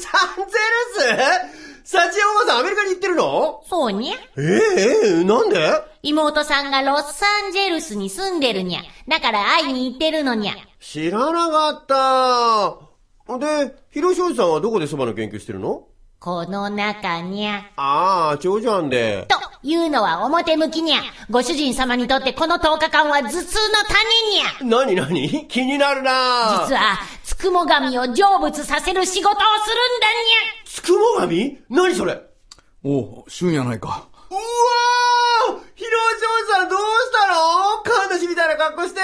[1.59, 1.72] ス？
[1.85, 3.61] サチオおばさんアメリカに行ってるの？
[3.67, 4.15] そうにゃ。
[4.37, 5.59] ええー、なんで？
[6.01, 8.81] 妹さんがロサンゼルスに住んでるにゃ。
[9.07, 10.53] だから会いに行ってるのにゃ。
[10.79, 11.85] 知らなかっ
[13.27, 13.37] た。
[13.37, 15.87] で、広庄司さんはどこでそばの研究してるの？
[16.23, 17.69] この中にゃ。
[17.75, 19.27] ああ、長女庵で。
[19.27, 21.01] というのは表向きにゃ。
[21.29, 23.43] ご主人様にとってこの10日間は頭痛の
[24.63, 24.77] 種にゃ。
[24.77, 30.63] なになに気になるな実は、つくも神を成仏させる仕事をするんだにゃ。
[30.63, 31.59] つくも神？
[31.69, 32.13] 何それ？
[32.13, 32.23] う
[32.85, 33.89] おう、旬やないか。
[33.89, 38.07] わー広庄司さんどうしたの？
[38.07, 39.01] 神主みたいな格好して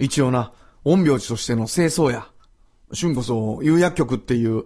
[0.00, 0.50] 一応な、
[0.82, 2.26] 陰陽師としての清掃や。
[2.94, 4.64] 旬こそ、有薬局っていう。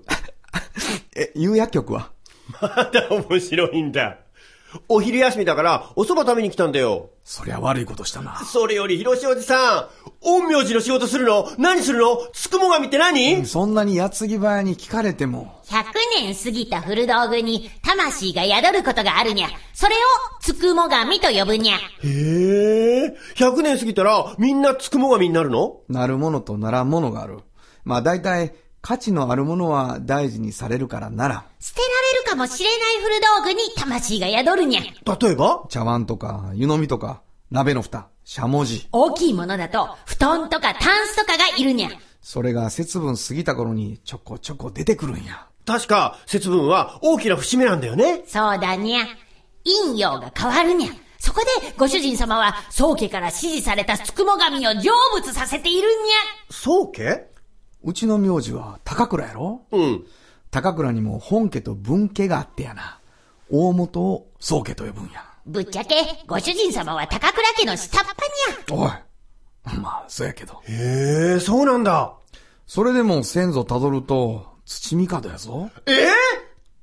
[1.16, 2.10] え、有薬局は？
[2.60, 4.18] まだ面白いんだ。
[4.88, 7.10] お昼休みだから、お蕎麦食べに来たんだよ。
[7.24, 8.38] そりゃ悪いことしたな。
[8.38, 11.50] それより広庄司さん、陰陽師の仕事するの？
[11.58, 12.16] 何するの？
[12.32, 15.60] つくも神って何、そんなに矢継ぎ早に聞かれても。
[15.66, 15.84] 100
[16.22, 19.48] 年過ぎた古道具に魂が宿ることがあるにゃ。
[19.74, 19.98] それを
[20.40, 21.76] つくも神と呼ぶにゃ。
[21.76, 25.80] へえ、100年過ぎたらみんなつくも神になるの？
[25.88, 27.40] なるものとならんものがある。
[27.84, 34.80] まあ大体、価値のあるものは大事にされるからなら、捨てられるかもしれない古道具に魂が宿るにゃ。
[34.80, 38.88] 例えば茶碗とか、湯飲みとか、鍋の蓋、しゃもじ。
[38.90, 41.90] 大きいものだと、布団とかタンスとかがいるにゃ。
[42.20, 45.46] それが節分過ぎた頃にちょこちょこ出てくるんや。
[45.64, 48.24] 確か、節分は大きな節目なんだよね。
[48.26, 49.04] そうだにゃ。
[49.64, 50.92] 陰陽が変わるにゃ。
[51.20, 55.94] そこで、ご主人様は、宗家から指示されたつくも神を成仏させているに
[56.50, 57.31] 宗家？
[57.84, 59.62] うちの名字は高倉やろ？
[59.72, 60.06] うん。
[60.50, 62.98] 高倉にも本家と分家があってやな。
[63.50, 65.20] 大元を宗家と呼ぶんや。
[65.20, 65.32] ゃ。
[65.46, 68.16] ぶっちゃけ、ご主人様は高倉家の下っ端
[68.70, 68.82] にゃ。
[68.82, 69.78] おい。
[69.80, 70.62] まあ、そうやけど。
[70.64, 72.14] へえ、そうなんだ。
[72.66, 75.70] それでも先祖たどると、土帝やぞ。
[75.86, 76.08] ええ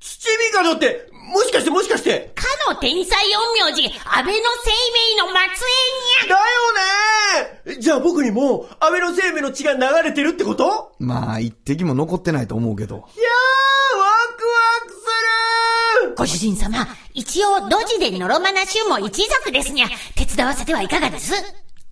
[0.00, 6.38] 土帝って、もしかしてもしかして、かの天才陰陽師、安倍の生命の末裔にだゃ。
[6.38, 10.94] よねじゃあ僕にも、安倍の生命の血が流れてるってこと？
[10.98, 12.96] まあ、一滴も残ってないと思うけど。
[12.96, 14.04] いやー、ワ
[14.36, 19.88] クワクするご主人様、一応、ドジでノロマナ衆も一族ですにゃ。
[20.16, 21.34] 手伝わせてはいかがです？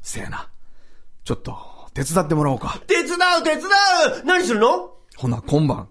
[0.03, 0.49] せやな。
[1.25, 1.55] ちょっと、
[1.93, 2.81] 手伝ってもらおうか。
[2.87, 3.69] 手伝う手伝う
[4.25, 4.95] 何するの？
[5.17, 5.89] ほな、今晩、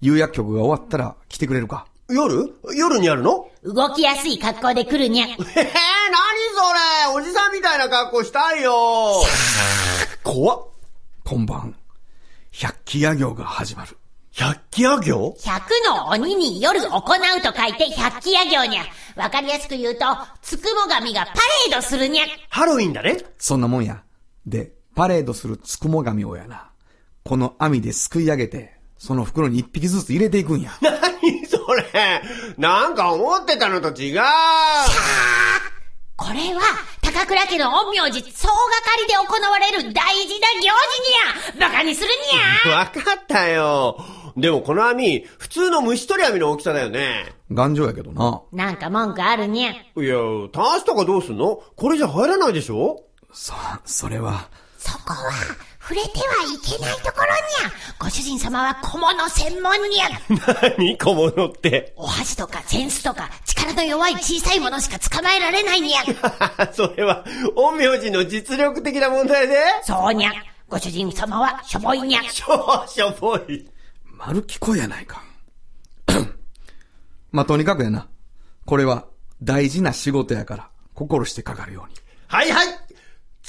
[0.00, 1.86] 釉薬局が終わったら来てくれるか？
[2.08, 2.54] 夜？
[2.74, 3.48] 夜にやるの？
[3.64, 5.26] 動きやすい格好で来るにゃ。
[5.26, 7.20] えー、何それ？
[7.20, 9.22] おじさんみたいな格好したいよ
[10.22, 10.60] 怖っ。
[11.24, 11.74] 今晩、
[12.52, 13.96] 百鬼夜行が始まる。
[14.32, 15.36] 百鬼夜行？
[15.42, 18.84] 百の鬼に夜行うと書いて百鬼夜行にゃ。
[19.16, 20.04] わかりやすく言うと、
[20.42, 22.24] つくも神がパレードするにゃ。
[22.50, 24.02] ハロウィンだねそんなもんや。
[24.46, 26.70] で、パレードするつくも神をやな。
[27.24, 30.72] この網ですくい上げて、その袋に一匹ずつ入れていくんや。
[30.80, 31.58] 何そ
[31.92, 32.22] れ
[32.56, 34.20] なんか思ってたのと違う
[36.18, 36.62] これは、
[37.02, 40.60] 高倉家の陰陽師総がかりで行われる大事な行
[41.52, 41.68] 事にゃ。
[41.68, 42.08] バカにする
[42.64, 42.76] にゃ。
[42.78, 44.02] わかったよ。
[44.36, 47.34] でもこの網、普通の虫取り網の大きさだよね。
[47.52, 48.40] 頑丈やけどな。
[48.52, 49.72] なんか文句あるにゃ。
[49.72, 50.16] いや、
[50.52, 51.62] タンスとかどうすんの？
[51.76, 53.02] これじゃ入らないでしょ？
[53.32, 53.52] そ、
[53.84, 55.30] それは、そこは、
[55.88, 57.72] 触れてはいけないところにゃ。
[58.00, 60.08] ご主人様は小物専門にゃ。
[60.76, 60.98] 何？
[60.98, 61.92] 小物って？
[61.96, 66.72] お箸とかセンスとか、力の弱い小さいものしか捕まえられないにゃ。
[66.72, 70.32] それは、陰陽師の実力的な問題でそうにゃ。
[70.68, 72.22] ご主人様はしょぼいにゃ。
[72.24, 73.70] しょ、しょぼい。
[74.10, 75.22] 丸聞こえやないか。
[77.30, 78.08] まあ、とにかくやな。
[78.64, 79.06] これは、
[79.40, 81.94] 大事な仕事やから、心してかかるように。
[82.26, 82.66] はいはい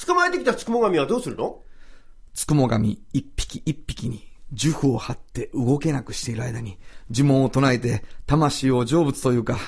[0.06, 1.58] 捕まえてきたつくも神はどうするの？
[2.38, 4.24] つくも神一匹一匹に
[4.56, 6.78] 呪符を貼って動けなくしている間に
[7.10, 9.58] 呪文を唱えて魂を成仏というか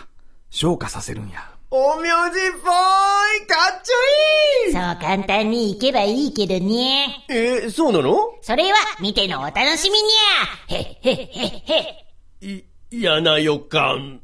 [0.50, 1.50] 消化させるんや。
[1.70, 7.26] 陰陽師っぽいかっちょいいそう簡単にいけばいいけどね。
[7.28, 8.14] えーそうなの？
[8.40, 10.76] それは見てのお楽しみにゃ。
[10.76, 12.06] へっへっへっへ。
[12.40, 14.20] い、嫌な予感。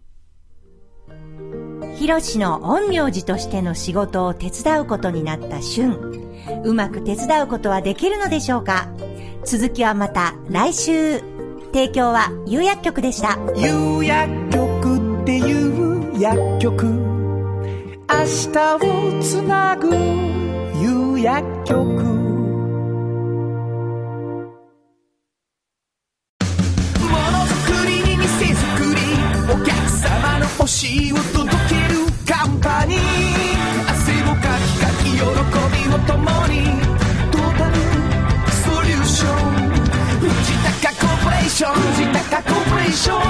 [1.96, 5.96] ヒロシの陰陽師としての仕事を手伝うことになった春。
[6.62, 8.88] うまく手伝うことはできるのでしょうか？
[9.44, 11.20] 続きはまた来週。
[11.72, 13.38] 提供は有薬局でした。
[13.56, 16.94] 有薬局っていう薬局明
[18.52, 19.88] 日をつなぐ
[20.80, 21.94] 有薬局も
[27.32, 29.00] のづくりに店づくり
[29.52, 31.75] お客様の欲しいを届け
[32.60, 32.98] パニー。
[33.88, 35.24] 汗をかきかき喜び
[35.94, 36.16] を共
[36.48, 36.54] に。
[37.30, 37.74] トータル
[38.50, 39.36] ソリューション。
[40.20, 40.30] 藤
[40.82, 41.74] 高コーポレーション。
[41.74, 43.20] 藤高コーポレーション。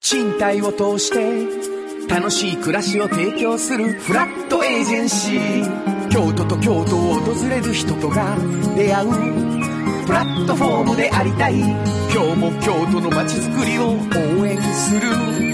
[0.00, 1.18] 賃貸を通して
[2.08, 6.08] 楽しい暮らしを提供するフラットエージェンシー。
[6.10, 8.36] 京都と京都を訪れる人とが
[8.76, 9.10] 出会う
[10.06, 11.58] プラットフォームでありたい。
[11.58, 13.96] 今日も京都の街づくりを
[14.40, 15.53] 応援する。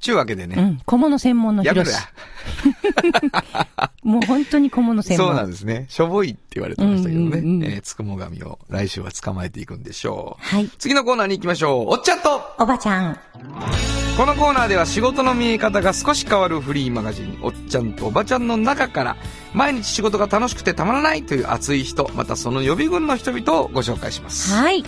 [0.00, 0.56] ちゅうわけでね。
[0.58, 0.80] うん。
[0.84, 3.82] 小物専門のやめろヒロシや。
[4.04, 5.26] もう本当に小物専門。
[5.28, 5.86] そうなんですね。
[5.88, 7.26] しょぼいって言われてましたけどね。
[7.26, 10.44] うんうんうんえーつくも神を来週は捕まえていくんでしょう。
[10.44, 10.68] はい。
[10.78, 11.90] 次のコーナーに行きましょう。
[11.90, 13.18] おっちゃんとおばちゃん。
[14.16, 19.16] このコーナーでは仕事の見え方が少し変わるフリーマガジン、おっちゃんとおばちゃんの中から、
[19.52, 24.54] 毎日仕事が楽しくてたまらないという熱い人、またその予備軍の人々をご紹介します。
[24.54, 24.82] はい。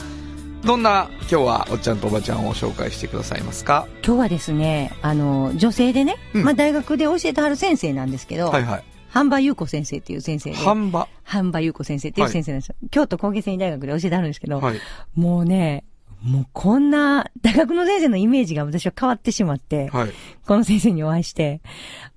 [0.64, 3.86] どんな今日はおっちゃんとおばちゃんを紹介してくださいますか？
[4.04, 8.84] 今日はですね、あの、女性でね、うんまあ大学で教えてはる先生なんですけど、はいはい。
[9.08, 11.08] 半場優子先生っていう先生で、半場？
[11.22, 12.74] 半場優子先生っていう先生なんですよ。
[12.90, 14.80] 京都工芸繊維大学で教えてはるんですけど、はい。
[15.14, 15.84] もうね、
[16.22, 20.12] もうこんな、大学の先生のイメージが私は変わってしまって、はい。
[20.44, 21.62] この先生にお会いして、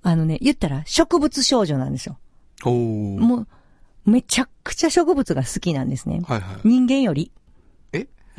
[0.01, 2.17] あのね、言ったら植物少女なんですよ。
[2.65, 3.19] おー。
[3.19, 3.47] もう、
[4.09, 6.21] めちゃくちゃ植物が好きなんですね。
[6.27, 6.67] はいはい。
[6.67, 7.31] 人間より。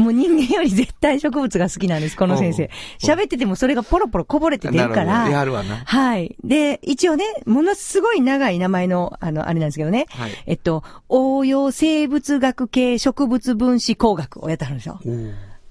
[0.02, 2.70] えもう人間より絶対植物が好きなんです、この先生。
[2.98, 5.32] 喋っててもそれがポロポロこぼれて出るかなるほど。
[5.32, 5.44] やら。
[5.46, 5.76] るわな。
[5.84, 6.36] はい。
[6.44, 10.06] で、一応ね、ものすごい長い名前の、あの、あれなんですけどね。
[10.10, 10.30] はい。
[10.46, 15.00] えっと、応用生物学系植物分子工学をやってはるんですよ。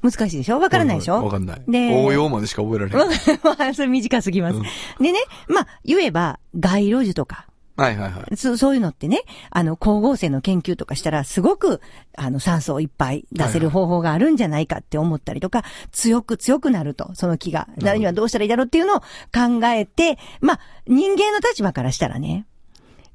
[0.04, 0.60] 難しいでしょ？
[0.60, 1.24] わからないでしょ？
[1.24, 1.62] わかんない。
[1.68, 3.08] で応用までしか覚えられない。
[3.44, 4.60] まあ、それ短すぎます。
[5.00, 7.46] でね、まあ、言えば、街路樹とか、
[7.82, 8.38] はいはいはい。
[8.38, 11.82] そそういうのってね、あの、光合成の研究とかしたら、すごく、
[12.18, 17.68] あの、酸素をいっぱい出せる方法があるんじゃないかって思ったりとか、強く強くなると、その木が。
[17.78, 22.46] 誰にはどうしたらいいだろうっていうのを考えて、まあ、人間の立場からしたらね、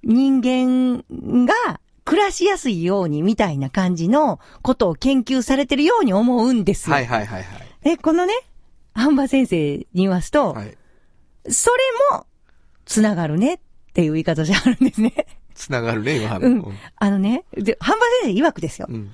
[0.03, 1.05] 人間
[1.47, 6.95] が暮らしやすいようにみたいな感じのことを研究されてるように思うんですよ。
[6.95, 7.67] はいはいはいはい。
[7.83, 8.33] で、このね、
[8.95, 10.77] ハンバ先生に言いますと、はい。
[11.49, 11.77] それ
[12.17, 12.27] も、
[12.85, 13.59] つながるねっ
[13.97, 15.15] ていう言い方してあるんですね。
[15.55, 16.37] つながるね、今。
[16.37, 16.65] うん。
[16.97, 18.87] あのね、で、ハンバ先生曰くですよ。
[18.91, 19.11] うん。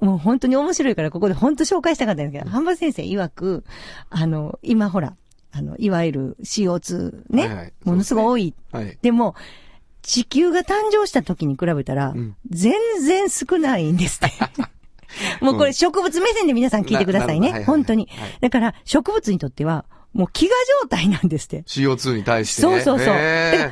[0.00, 3.64] もう本当に面白いからここで本当紹介したかったんですけど、ハンバ先生曰く、
[4.08, 5.14] あの、今ほら、
[5.52, 8.54] あの、いわゆる CO2 ね、はいはいものすごい多い。
[8.72, 8.98] はい。
[9.02, 9.34] でも、
[10.00, 12.72] 地球が誕生した時に比べたら、うん全
[13.02, 14.34] 然少ないんですって。
[15.44, 17.48] もうこれ植物目線で皆さん聞いてくださいね。
[17.48, 18.38] はいはいはい本当にはい。
[18.40, 19.84] だから植物にとっては、
[20.14, 20.48] もう飢餓
[20.82, 21.62] 状態なんですって。
[21.66, 22.80] CO2 に対してね。
[22.80, 23.16] そうそうそう。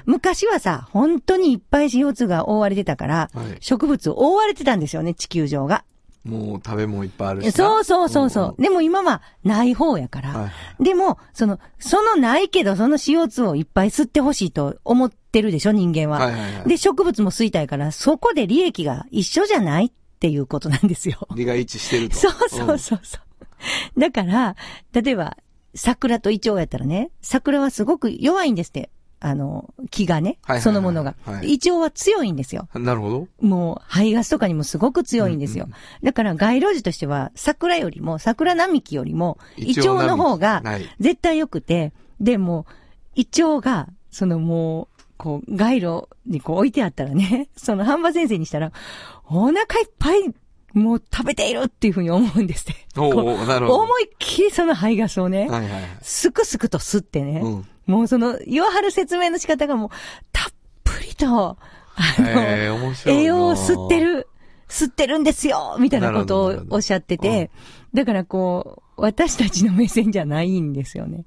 [0.07, 5.85] 昔はさ、本当にいっぱい CO2 が覆われてたから、はい植物覆われてたんですよね、地球上が。
[6.27, 7.53] ーもう食べ物いっぱいあるしな。
[7.53, 8.63] そうそうそうそう。
[8.63, 10.31] でも今はない方やから。
[10.31, 10.49] は
[10.81, 16.19] いでも、その、そのないけど、その CO2 をいっぱい吸ってほしいと思ってるでしょ、人間は。
[16.19, 21.29] はいはいはいで、植物も吸いたいから、そこで利益が一緒じゃないっていうことなんですよ。
[21.37, 22.17] 利が一致してると。
[22.17, 23.19] そうそうそうそ
[23.97, 24.01] う。
[24.01, 24.57] だから、
[24.93, 25.37] 例えば、
[25.75, 28.91] 桜とイチョウやったらね、桜はすごく弱いんですって。
[29.25, 31.45] あの、木がねはいはいはい、そのものがは。
[31.45, 32.69] いイチョウは強いんですよ。
[32.75, 32.85] うん。
[32.85, 33.29] なるほど。
[33.41, 35.69] もう、排ガスとかにもすごく強いんですよ。
[36.03, 42.73] だから、街路樹としては、桜よりも、桜並木よりも、イチョウの方がはい、絶対良くて、で、もう、
[43.15, 48.73] イチョウが、そのもう、こう、街路にこう置いてあったらね、 その、半馬先生にしたら、
[49.31, 50.35] お腹いっぱい、
[50.75, 52.75] もう食べているっていうふうに思うんですって。
[52.99, 53.09] お
[53.47, 55.83] なるほど思いっきりその排ガスをね、はいはいはい。
[56.03, 59.91] すくすくと吸ってね、うんもうその、言わはる説明の仕方がもう、
[60.33, 60.53] たっ
[60.85, 61.59] ぷりと、あ
[62.19, 62.43] の、
[63.07, 64.29] 栄養を吸ってる、
[64.69, 67.51] 吸ってるんですよみたいなことをおっしゃってて、
[67.93, 71.25] だからこう、私たちの目線じゃないんですよね。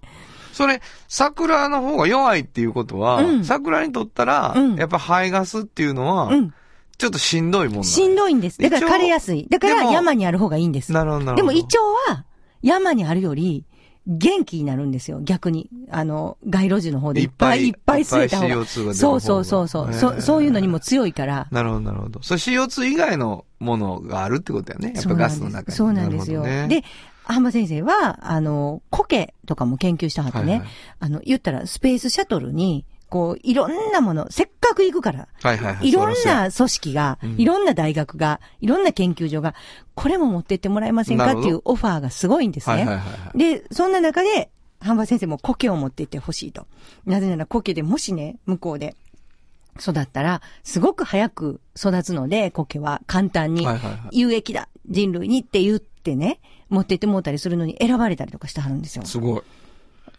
[0.53, 6.53] それ、桜の方が弱いっていうことは、うん桜にとったら、うんやっぱ排ガスっていうのは、うん。
[6.97, 8.59] ちょっとしんどいもんしんどいんです。
[8.59, 9.47] だから枯れやすい。
[9.49, 10.91] だから山にある方がいいんです。
[10.91, 11.53] なるほど、なるほど。
[11.53, 12.25] でもイチョウは
[12.61, 13.65] 山にあるより
[14.07, 15.19] 元気になるんですよ。
[15.21, 15.69] 逆に。
[15.89, 19.93] あの、街路樹の方でいっぱいいっぱい吸えた方いっぱい CO2 がそうそうそうそう。
[19.93, 21.47] そそういうのにも強いから。
[21.51, 22.21] なるほど、なるほど。
[22.21, 24.93] それ CO2 以外のものがあるってことやね。
[24.95, 25.75] やっぱガスの中に。
[25.75, 26.43] そうなんですよ。
[26.43, 26.83] ね、で、
[27.23, 30.67] 浜先生は、あの、苔とかも研究したはってね、はいはい
[30.99, 35.89] あの、言ったらスペースシャトルに、こう、いろんなもの、せっかく行くから、はいはいはい。
[35.89, 39.55] いろんな組織が、うんいろんな大学が、いろんな研究所が、
[39.93, 42.75] これも持ってってもらえませんかっていうオファーがすごいんですね。
[42.77, 44.49] はいはいはいはいで、そんな中で、
[44.79, 46.67] 半馬先生も苔を持ってってほしいと。
[47.05, 48.95] なぜなら苔でもしね、向こうで
[49.79, 56.39] 育ったら、すごく早く育つので、苔は簡単にはいはいはい有益だ、人類にって言ってね、
[56.69, 59.05] 持ってってもうたりするのに選ばれたりとかしてはるんですよ。
[59.05, 59.41] すごい。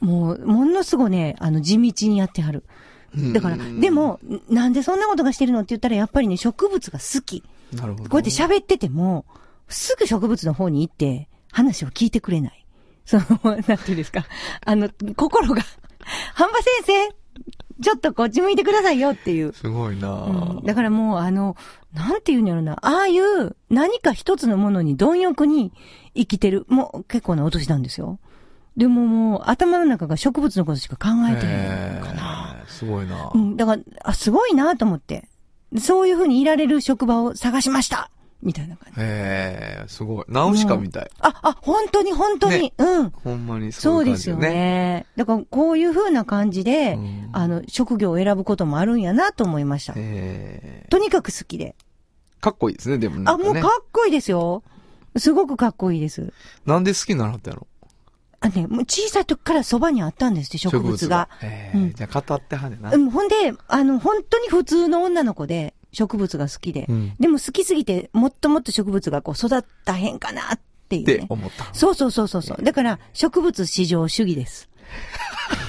[0.00, 2.64] もう、ものすごいね、あの、地道にやってはる。
[3.32, 7.42] だから、でも、なんでそんなことがしてるのって言ったら、やっぱりね、植物が好き。
[7.72, 8.10] なるほど。
[8.10, 9.24] こうやって喋ってても、
[9.68, 12.66] すぐ植物の方に行って、話を聞いてくれない。
[13.06, 14.26] その、なんていうんですか。
[14.64, 15.62] あの、心が、
[16.34, 17.16] 半馬先生
[17.82, 19.52] ちょっとこっち向いてくださいよっていう。
[19.52, 21.56] すごいなうんだからもう、あの、
[21.94, 25.72] なんていうんやろな、ああいう何か一つのものに貪欲に
[26.14, 28.18] 生きてる、もう結構なお年なんですよ。
[28.76, 32.56] でももう、頭の中が植物のことしか考えてないかな。
[32.68, 35.28] すごいなうん、だから、あ、すごいなと思って。
[35.78, 38.10] そういうふうにいられる職場を探しました
[38.42, 39.00] みたいな感じ。
[39.00, 40.24] へえ、すごい。
[40.28, 41.10] ナウシカみたい。
[41.20, 43.10] あ、あ、本当に本当に、ねうん。
[43.10, 44.48] ほんまにそそううですよね。
[44.50, 45.06] ね。
[45.16, 49.94] だから、こういうふうな感じで、うんあの、職業を選ぶこともあるんやなと思いました。
[49.94, 51.74] とにかく好きで。
[52.40, 53.38] かっこいいですね、でもなあ。
[53.38, 54.62] もうかっこいいですよ。
[55.16, 56.32] すごくかっこいいです。
[56.66, 57.66] なんで好きにならったやろ
[58.46, 61.28] あね、もう小さい時からそばにあったんですって、植物が。
[61.42, 62.92] えうんーじゃあ語ってはねんな。
[62.92, 63.34] うん、ほんで、
[63.68, 66.86] あの、本当に普通の女の子で、植物が好きで。
[66.88, 71.26] うんでも好きすぎて、もっともっと植物がこう育ったへんかなっていうってね。
[71.28, 71.72] 思った。
[71.72, 72.62] そうそうそうそうそう。
[72.62, 74.68] だから、植物至上主義です。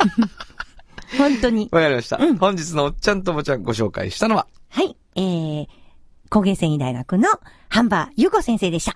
[1.18, 1.70] 本当に。
[1.72, 2.18] わかりました。
[2.18, 4.96] うん本日のおっちゃんともちゃんご紹介したのは、はい。
[5.16, 5.68] えー、
[6.30, 7.28] 工芸繊維大学の
[7.70, 8.96] ハンバーゆうこ先生でした。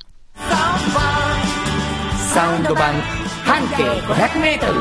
[2.33, 2.93] サウンド版
[3.51, 4.79] 半径500メートル。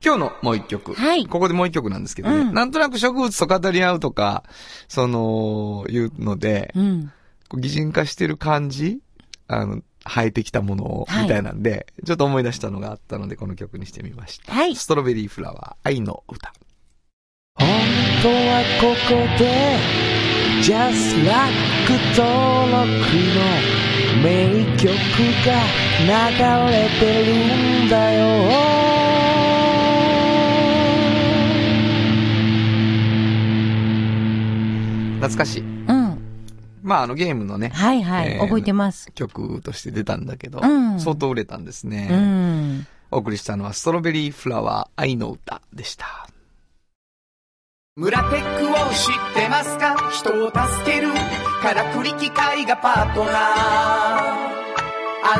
[0.00, 0.94] 今日のもう一曲。
[0.94, 2.36] はいここでもう一曲なんですけどね。
[2.36, 4.44] うんなんとなく植物と語り合うとか、
[4.86, 7.12] その、いうので、うん。
[7.52, 9.00] 擬人化してる感じ
[9.48, 14.52] あの、生えてきたものを、はいみたいなんで、ちょっと思い出したのがあったので、この曲にしてみました。
[14.52, 16.52] はいストロベリーフラワー、愛の歌。
[17.56, 17.66] 本
[18.22, 19.78] 当はここで
[20.62, 22.86] Just Like 登録
[23.90, 24.88] の名曲
[25.44, 25.52] が
[26.02, 28.26] 流れてるんだよ
[35.20, 35.62] 懐かしい。
[35.62, 36.18] うん。
[36.82, 38.32] まあ、あのゲームのね、はいはい。
[38.34, 39.10] えー覚えてます。
[39.12, 42.08] 曲として出たんだけど、うん相当売れたんですね。
[42.10, 42.86] うん。
[43.10, 46.28] お送りしたのは、ストロベリーフラワー、愛の歌でした。
[47.98, 49.96] 村テックを知ってますか？
[50.10, 51.08] 人を助ける。
[51.62, 53.36] からくり機械がパートナー。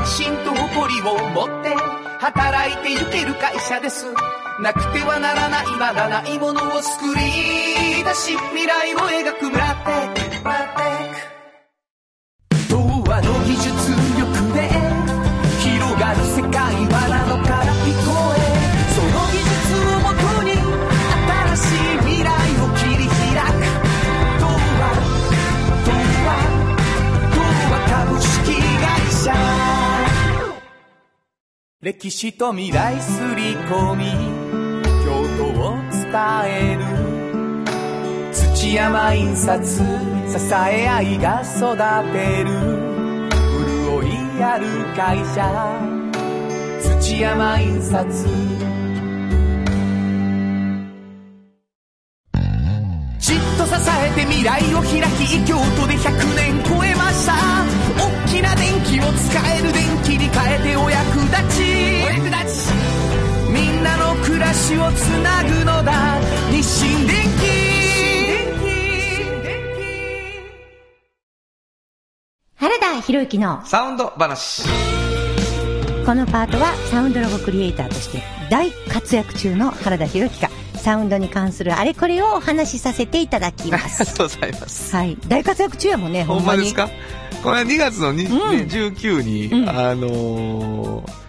[0.00, 1.76] 安心と誇りを持って
[2.18, 4.06] 働いてゆける会社です。
[4.62, 7.20] なくてはならないまだないものを作り
[8.02, 10.20] 出し未来を描く村テック。
[10.40, 11.18] 村テック。
[12.70, 13.68] 童話の技術
[14.18, 14.25] 力
[31.86, 34.06] 歴史と未来すり込み
[35.04, 36.10] 京都を伝
[36.46, 36.82] える。
[38.34, 39.82] 土山印刷支
[40.68, 41.76] え合いが育
[42.12, 42.50] てる。
[43.30, 44.66] 潤いある
[44.96, 45.46] 会社。
[46.98, 48.04] 土山印刷。
[53.20, 57.34] じっと支えて未来を開き京都で100年超えました。
[57.96, 61.15] 大きな電気を使える電気に変えてお役
[64.56, 67.16] なの暮らしをつなぐのだ日清電
[72.58, 74.62] 原田博之のサウンド話。
[76.06, 84.14] このパートはサウンドロゴクリエイターとして大活躍中の原田博之がサウンドに関するあれこれをお話しさせていただきま ありがす。
[84.14, 84.94] とうございます。
[84.96, 85.18] はい。
[85.28, 86.58] 大活躍中やもんね、ほほんまに。
[86.58, 86.88] んまですか？
[87.42, 91.25] これ2月のに、うんね19に、うんあのー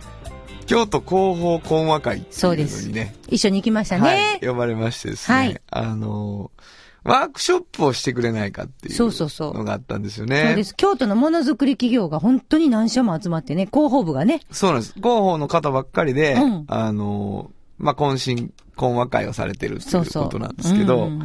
[0.67, 4.39] 京都広報講話会っていうのにね、一緒に行きましたはい、ね。
[4.41, 6.63] 呼ばれましてですね、はいあのー
[7.03, 10.43] ワークショップをしてくれないかっていうそうそうそうのがあったんですよね。
[10.47, 10.75] そうです。
[10.75, 14.41] 京都のものづくり企業が本当に何社も集まってね、広報部がね。
[14.51, 14.93] そうなんです。
[14.95, 20.23] 広報の方ばっかりで、うんあのーまあ、懇親、懇話会をされてるっていうそうそう。
[20.25, 21.21] ことなんですけど、うん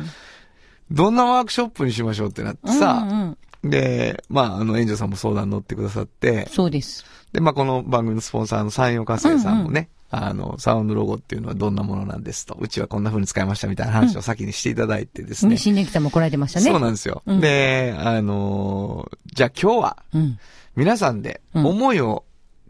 [0.93, 7.05] どんなワークショップにしましょうってなってさ、うんうんで、まあ、あの、園長さんも相談乗ってくださって、そうです。
[7.33, 15.53] で、まあ、この番組のスポンサーの山陽火星さんもね、あの、サウンドロゴっていうのはどんなものなんですと、うちはこんな風に使いましたみたいな話を先にしていただいてですね。
[15.53, 16.67] ね、新年期さんも来られてましたね。
[16.67, 17.23] そうなんですよ。
[17.25, 20.39] うんで、あのーじゃあ今日は、うん。
[20.77, 22.25] 皆さんで、うん思いを、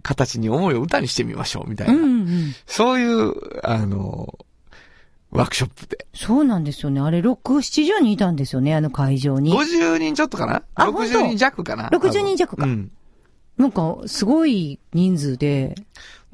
[0.04, 1.94] 形に思いを歌にしてみましょう、みたいな。
[1.94, 2.54] うんうん。
[2.66, 3.32] そういう、
[3.66, 4.44] あのー
[5.32, 6.06] ワークショップで。
[6.14, 7.00] そうなんですよね。
[7.00, 9.50] あれ、6、70人いたんですよね、あの会場に。
[9.50, 10.62] 50人ちょっとかな？
[10.74, 12.92] あ本当 ?60 人弱かな？60人弱かうん。
[13.62, 15.74] なんか、すごい人数で、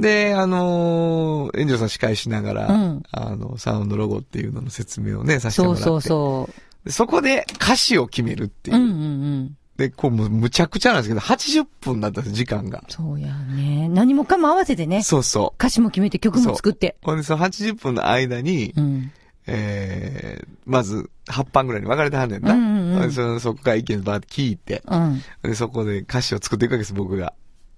[0.01, 5.83] で、あのー、園長さん司会しながら、うんあの、サウンドロゴっていうのの説明をね、させてもらって。
[5.83, 6.51] そうそうそ
[6.85, 8.81] でそこで歌詞を決めるっていうう。
[8.81, 8.83] う。
[8.85, 9.57] うんうんうん。
[9.77, 12.83] で、こうむちゃくちゃなんですけど、80分だったんです、時間が。
[12.89, 13.89] そうやね。
[13.89, 15.03] 何もかも合わせてね。
[15.03, 15.55] そうそう。
[15.57, 16.97] 歌詞も決めて曲も作って。
[17.03, 19.13] ほんで、その80分の間に、うん。
[19.51, 22.53] えー、まず、8班ぐらいに分かれてはんねんな。
[22.53, 22.79] うんうんうん
[23.09, 25.23] でそのそこから意見バーって聞いて、うん。
[25.43, 27.33] で、そこで歌詞を作っていくわけです、僕が。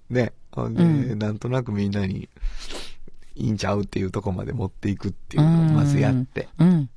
[0.09, 0.33] ね。
[0.51, 2.27] ほんで、うんなんとなくみんなに、
[3.35, 6.89] いいんちゃうっていうとこまで持っていくっていうのをまずやって、うん。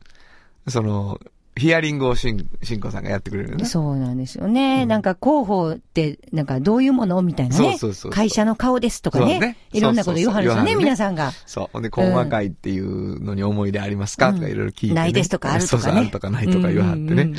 [0.68, 1.20] その、
[1.57, 3.64] ヒアリングをしん、しんこさんがやってくれるよね。
[3.64, 4.86] そうなんですよね。
[4.86, 7.62] なんか広報って、なんかどういうものみたいなね。
[7.62, 9.32] そうそうそうそう会社の顔ですとかね。
[9.32, 11.32] そうねいろんなこと言わはるんですよね、そうそうそう言わはるね皆さんが。
[11.46, 11.68] そう。
[11.72, 17.07] ほんで、講話会っていうのに思い出ありますか、うんとかいろいろ聞いて、ねないですとかあるとかねそうそう、あるとかないとか言わはってね。
[17.09, 17.34] うんうんうん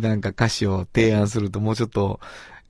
[0.00, 2.18] でなんか歌詞を提案するともうちょっと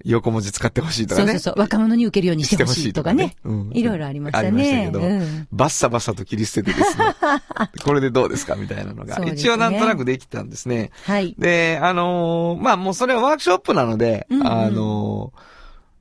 [0.05, 1.32] 横文字使ってほしいとかね。
[1.32, 1.61] そうそうそう。
[1.61, 3.36] 若者に受けるようにしてほしいとかね。
[3.45, 4.49] うんいろいろありましたね。
[4.49, 7.05] ありましたけど、うんバッサバサと切り捨ててですね。
[7.84, 10.90] これでどうですかみたいなのが、ね一応なんとなくできたんですね。
[11.05, 11.34] はい。
[11.38, 15.55] で、あのーまあもうそれはワークショップなので、うんうんあのー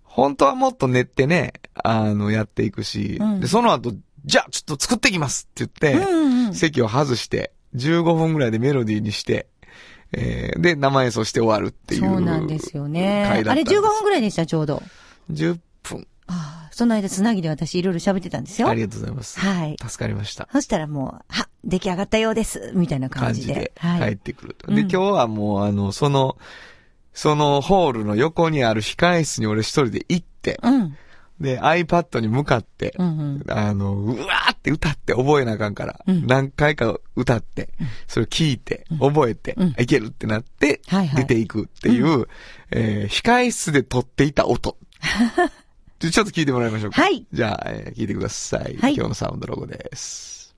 [0.03, 6.53] 本当はもっと練ってね、あの、やっていくし、うんで、その後、じゃあちょっと作ってきますって言って、うんうん。
[6.53, 9.47] 席を外して、15分ぐらいでメロディーにして、
[10.13, 12.01] えーで、生演奏して終わるっていう。
[12.01, 13.25] そうなんですよね。
[13.25, 14.81] あれ回だったんです15分ぐらいでした、ちょうど。
[15.31, 16.07] 10分。
[16.27, 18.69] ああ、その間つなぎで私いろいろ喋ってたんですよ。
[18.69, 19.39] ありがとうございます。
[19.39, 19.75] はい。
[19.81, 20.47] 助かりました。
[20.51, 23.73] そしたらもう、は、出来上がったようです、みたいな感じで感じで。
[23.79, 24.17] 帰っはい。
[24.17, 24.67] てくると。
[24.69, 26.37] うんで、今日はもうあの、その、
[27.13, 30.97] そのホールの横にある控え室に俺一人で行って、うん。
[31.43, 33.51] で、iPad に向かって、うんうん。
[33.51, 37.69] あの、うわーって歌って覚えなあかんから、うん何回か歌って、
[38.07, 42.27] それを聞いて、覚えて、うんいけるってなって、はいはい出ていくっていう、
[42.71, 44.77] えー控え室で撮っていた音。
[45.99, 47.01] で ちょっと聞いてもらいましょうか。
[47.01, 47.25] はい。
[47.33, 48.77] じゃあ、えー聞いてください。
[48.77, 50.55] はい今日のサウンドロゴです。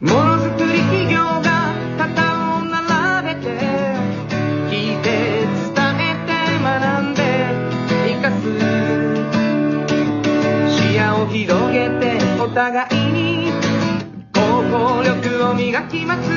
[0.00, 1.39] ものづくり企業
[11.32, 13.52] 広げてお互いに
[14.34, 16.28] 行動力を磨きます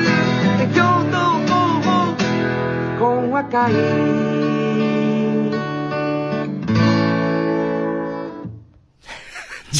[0.72, 1.18] 共同
[2.98, 3.72] 講和会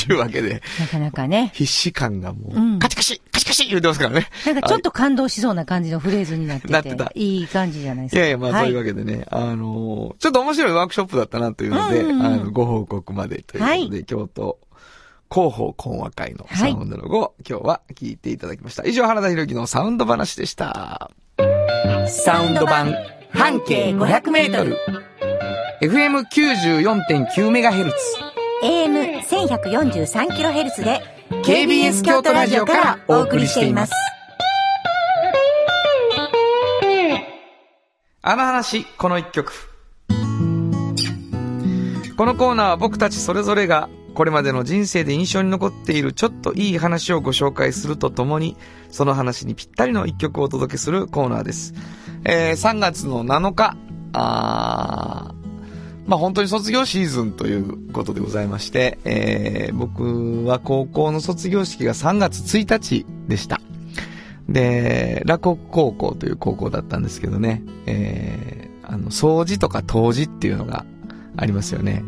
[0.07, 1.51] というわけで、なかなかね。
[1.55, 4.29] 必死感がもう、うんカチカチ、カチカチ言うてますからね。
[4.45, 6.73] なんかちょっと感動しそうな感じのフレーズになってて。
[6.73, 8.19] なってたいい感じじゃないですか。
[8.19, 14.59] いやいや、まあ、はいそういうわけでね、あのーちょっと面白いワークショップだったなというので、うんうんうんあの、ご報告までということで、京都
[15.35, 18.87] 広報懇和会のサウンドロゴ、今日は聞いていただきました。
[18.87, 21.11] 以上、原田博之のサウンド話でした。
[22.07, 22.95] サウンド版、
[23.31, 24.79] 半径500メートル。
[25.83, 27.91] FM94.9MHz。
[28.63, 31.03] AM1143kHz で
[31.43, 33.93] KBS 京都ラジオからお送りしています。
[38.23, 39.53] あの話、この一曲。
[42.17, 48.57] このコーナーは僕たちそれぞれがこれまでの人生で印象に残っているちょっといい話をご紹介するとともに、
[48.91, 51.75] その話にぴったりの一曲をお届けするコーナーです。
[52.25, 53.77] えー、3月の7日、
[54.13, 55.35] あ
[56.07, 63.61] まあ本当に卒業シーズンということでございまして、えー、僕は高校の卒業式が3月1日でした。
[64.49, 70.85] で、洛北高校という高校だったんですけどね、えー、あの、掃除とか当時っていうのが
[71.37, 72.05] ありますよね。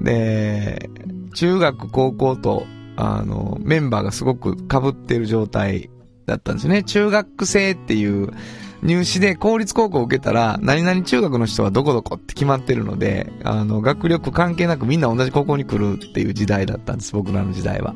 [0.00, 0.90] で、
[1.34, 2.66] 中学高校と、
[2.96, 5.90] あの、メンバーがすごく被ってる状態
[6.26, 6.82] だったんですね。
[6.82, 8.30] 中学生っていう
[8.82, 17.94] 入試で公立高校を受けたら、何々中学の人はどこどこって決まってるので、あの、学力関係なくみんな同じ高校に来るっていう時代だったんです、僕らの時代は。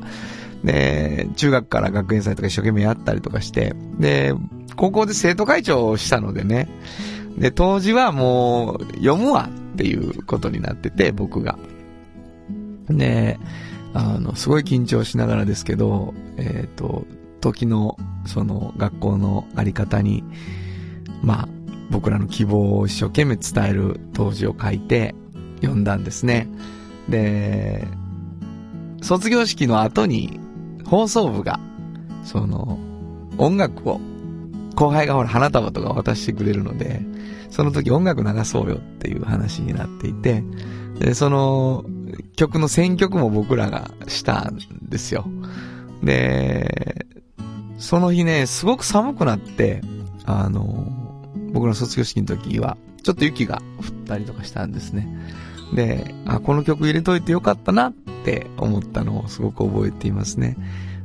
[0.63, 4.33] で、中学から学園祭とか一生懸命やったりとかして、で、
[4.75, 6.69] 高校で生徒会長をしたのでね、
[7.37, 11.57] で、当時はもう読むわっていうことになってて、僕が。
[12.89, 13.39] で、
[13.93, 17.05] あの、すごい緊張しながらですけど、えっ、と、
[17.41, 20.23] 時の、その、学校のあり方に、
[21.23, 21.49] まあ、
[21.89, 25.13] 僕らの希望を一生懸命伝える当時を書いて
[25.61, 26.47] 読んだんですね。
[27.09, 27.87] で、
[29.01, 30.39] 卒業式の後に
[30.85, 31.59] 放送部が、
[32.23, 32.79] その、
[33.37, 33.99] 音楽を、
[34.75, 37.01] 後輩がほら花束とか渡してくれるので、
[37.49, 40.43] その時音楽流そうよっていう話になっていて、
[40.99, 41.85] で、その
[42.35, 45.25] 曲の選曲も僕らがしたんですよ。
[46.03, 47.05] で、
[47.77, 49.81] その日ね、すごく寒くなって、
[50.25, 50.87] あの、
[51.51, 55.07] 僕の卒業式の時は、ちょっと雪が降ったりとかしたんですね。
[55.73, 57.93] で、あ、この曲入れといてよかったなっ
[58.23, 60.57] て思ったのをすごく覚えていますね。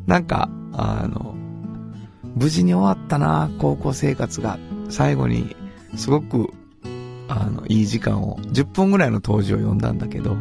[0.06, 1.34] なんか、あの、
[2.36, 4.58] 無事に終わったな、高校生活が。
[4.88, 5.56] 最後に、
[5.96, 6.52] すごく、
[7.28, 10.36] あの、いい時間を、10分ぐらいの当時を読んだんだけど、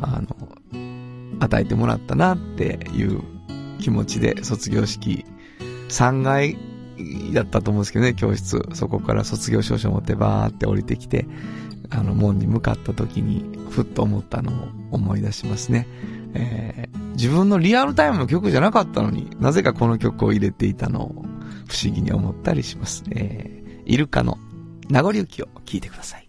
[0.00, 3.22] あの、与えてもらったなっていう
[3.80, 5.24] 気持ちで卒業式
[5.88, 6.56] 3階
[7.32, 8.62] だったと思うんですけどね、教室。
[8.74, 11.26] そこから卒業証書持ってバーって降りてきて、
[11.90, 15.86] あの、門に向かった時に、ふっと思ったのを思い出しますね。
[16.34, 21.08] えー自分のリアルタイムの曲じゃなかったのになぜかこの曲を入れていたのを
[21.66, 23.02] 不思議に思ったりします。
[23.10, 24.38] えーイルカの
[24.90, 26.27] 名残雪を聞いてください。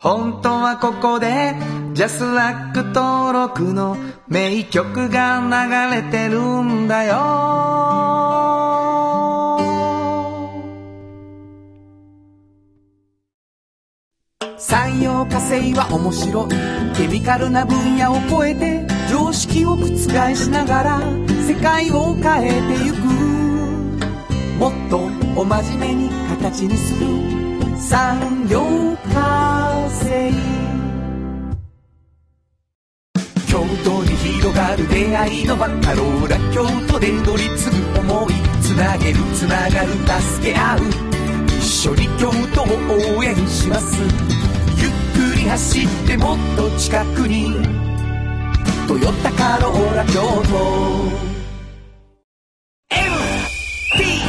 [0.00, 1.56] 本当はここで
[1.92, 3.96] ジャスラック登録の
[4.28, 7.16] 名曲が流れてるんだよ。
[14.56, 16.48] 山陽火星は面白い。
[16.96, 19.88] ケミカルな分野を超えて常識を覆
[20.36, 21.00] しながら
[21.44, 22.98] 世界を変えてゆく。
[24.60, 24.98] もっと
[25.40, 27.37] お真面目に形にする。
[27.78, 28.60] 産業
[29.14, 30.32] 化成
[33.46, 40.80] 京都に広がる出会いのバカローラ京都で乗り継ぐ思いつなげるつながる助け合う。
[41.58, 42.66] 一緒に京都を
[43.18, 43.96] 応援します。
[44.76, 44.90] ゆっ
[45.32, 47.52] くり走ってもっと近くに
[48.86, 51.28] 「トヨタカローラ京都」
[52.90, 54.20] MT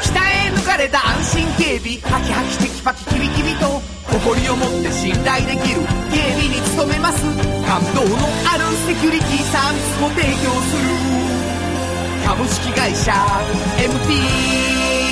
[0.00, 1.98] 北へ抜かれた安心警備。
[2.00, 3.80] ハキハキ的テキパチキビキビと
[4.12, 5.80] 誇りを持って信頼できる
[6.12, 7.24] 警備に努めます。
[7.64, 10.84] 感動のあるセキュリティサービスも提供する
[12.26, 13.12] 株式会社
[13.78, 15.03] MT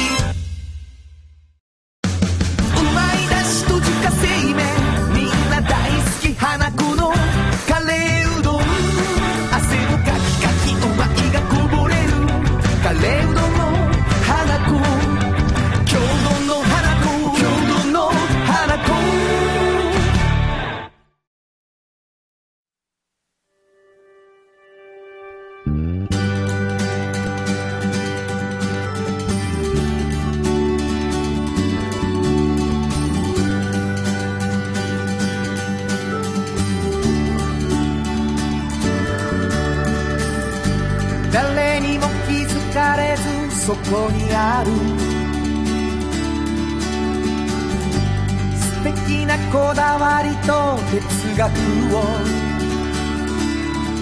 [51.36, 52.02] 学を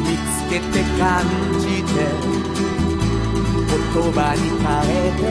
[0.02, 1.22] 見つけて感
[1.60, 1.90] じて
[3.60, 5.22] 言葉に変えて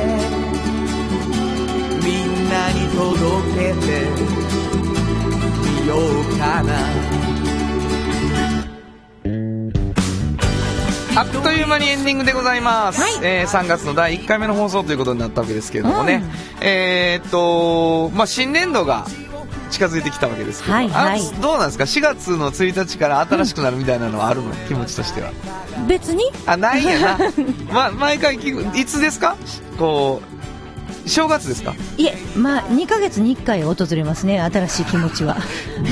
[2.05, 3.05] みんなに届
[3.55, 3.87] けて
[5.81, 6.69] みようかな
[11.15, 13.11] あっという間にエンディングでございます、はい。
[13.21, 16.23] えー3月の第1回目の放送ということになったわけですけれどもね、
[16.61, 19.05] えーっと、まあ、新年度が
[19.69, 21.21] 近づいてきたわけですけど、はいはい。
[21.21, 25.31] あどうなんですか？4月の1日から新しくなるみたいなのはあるの、 気持ちとしては。
[25.87, 26.23] 別に？
[26.45, 27.17] あないんやな、
[27.71, 29.35] ま、毎回聞くいつですか？
[29.77, 30.21] こ
[31.05, 31.73] う正月ですか？
[31.97, 35.37] いえ、まあ、2ヶ月に1回訪れますね、新しい気持ちは。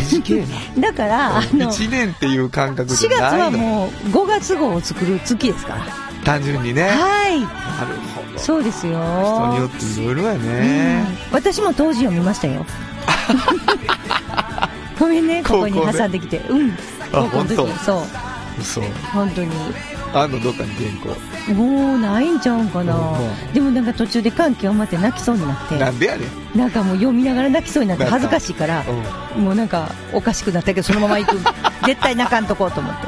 [0.80, 3.46] だから、あの、1年っていう感覚4月じゃないの。
[3.46, 5.82] はもう5月号を作る月ですから。
[6.24, 6.82] 単純にね。
[6.88, 7.40] なるはい。
[7.40, 7.46] ほ
[8.34, 8.40] ど。
[8.40, 8.94] そうですよ。
[8.94, 11.08] 人によっていろいろやうねん。
[11.32, 12.66] 私も当時を見ましたよ。
[15.00, 16.38] ごめんね、ここに挟んできて。
[16.50, 16.72] うん。
[17.12, 17.78] あ高校の時本当？
[17.84, 18.04] そう。
[18.60, 18.82] 嘘
[19.14, 19.52] 本当に。
[20.14, 20.90] あんのどっかに原
[21.46, 23.54] 稿もうないんちゃうんかなうん。
[23.54, 25.78] でもなんか途中で感極まって泣きそうになって。
[25.78, 26.26] なんでやね
[26.56, 28.84] んなんかもう読みながら泣きそうになって恥ずかしいから、
[29.36, 31.38] うんもうなんかおかしくなったけど、そのまま行く。
[31.86, 33.08] 絶対泣かんとこうと思って。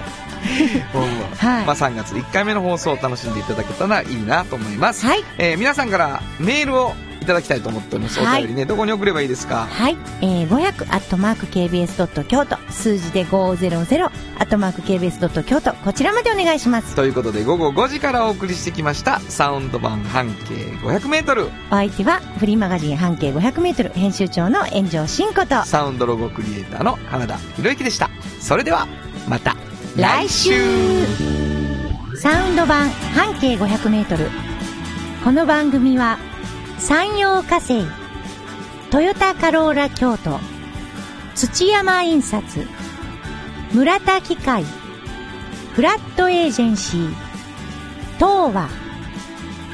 [1.37, 8.43] はいまあ、3月1回目の放送を楽しんでいただけたらいいなと思います、はいえー皆さんからメールをいただきたいと思っております、はい。
[8.43, 8.65] お便りね。
[8.65, 9.67] どこに送ればいいですか？
[9.69, 9.97] はい。
[10.21, 14.09] えー、500アットマーク KBS ドット京都、数字で500ア
[14.43, 16.95] ットマーク KBS ドット京都、こちらまでお願いします。
[16.95, 28.09] ということで午後5時からお送りしてきましたサウンド版半径 500m お相手は、フリーマガジン半径500メートル編集長の炎上真子と、サウンドロゴクリエイターの花田博之でした。
[28.39, 28.87] それでは
[29.27, 29.55] また
[29.95, 30.51] 来週。
[32.17, 34.29] サウンド版半径500メートル。
[35.23, 36.17] この番組は、
[36.79, 37.85] 山陽火星、
[38.89, 40.39] トヨタカローラ京都、
[41.35, 42.67] 土山印刷、
[43.73, 44.63] 村田機械、
[45.73, 47.13] フラットエージェンシー、
[48.15, 48.69] 東和、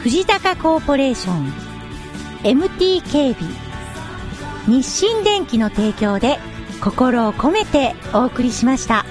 [0.02, 1.54] 藤高コーポレーション、
[2.42, 3.52] MT 警備、
[4.68, 6.40] 日清電機の提供で
[6.82, 9.06] 心を込めてお送りしました。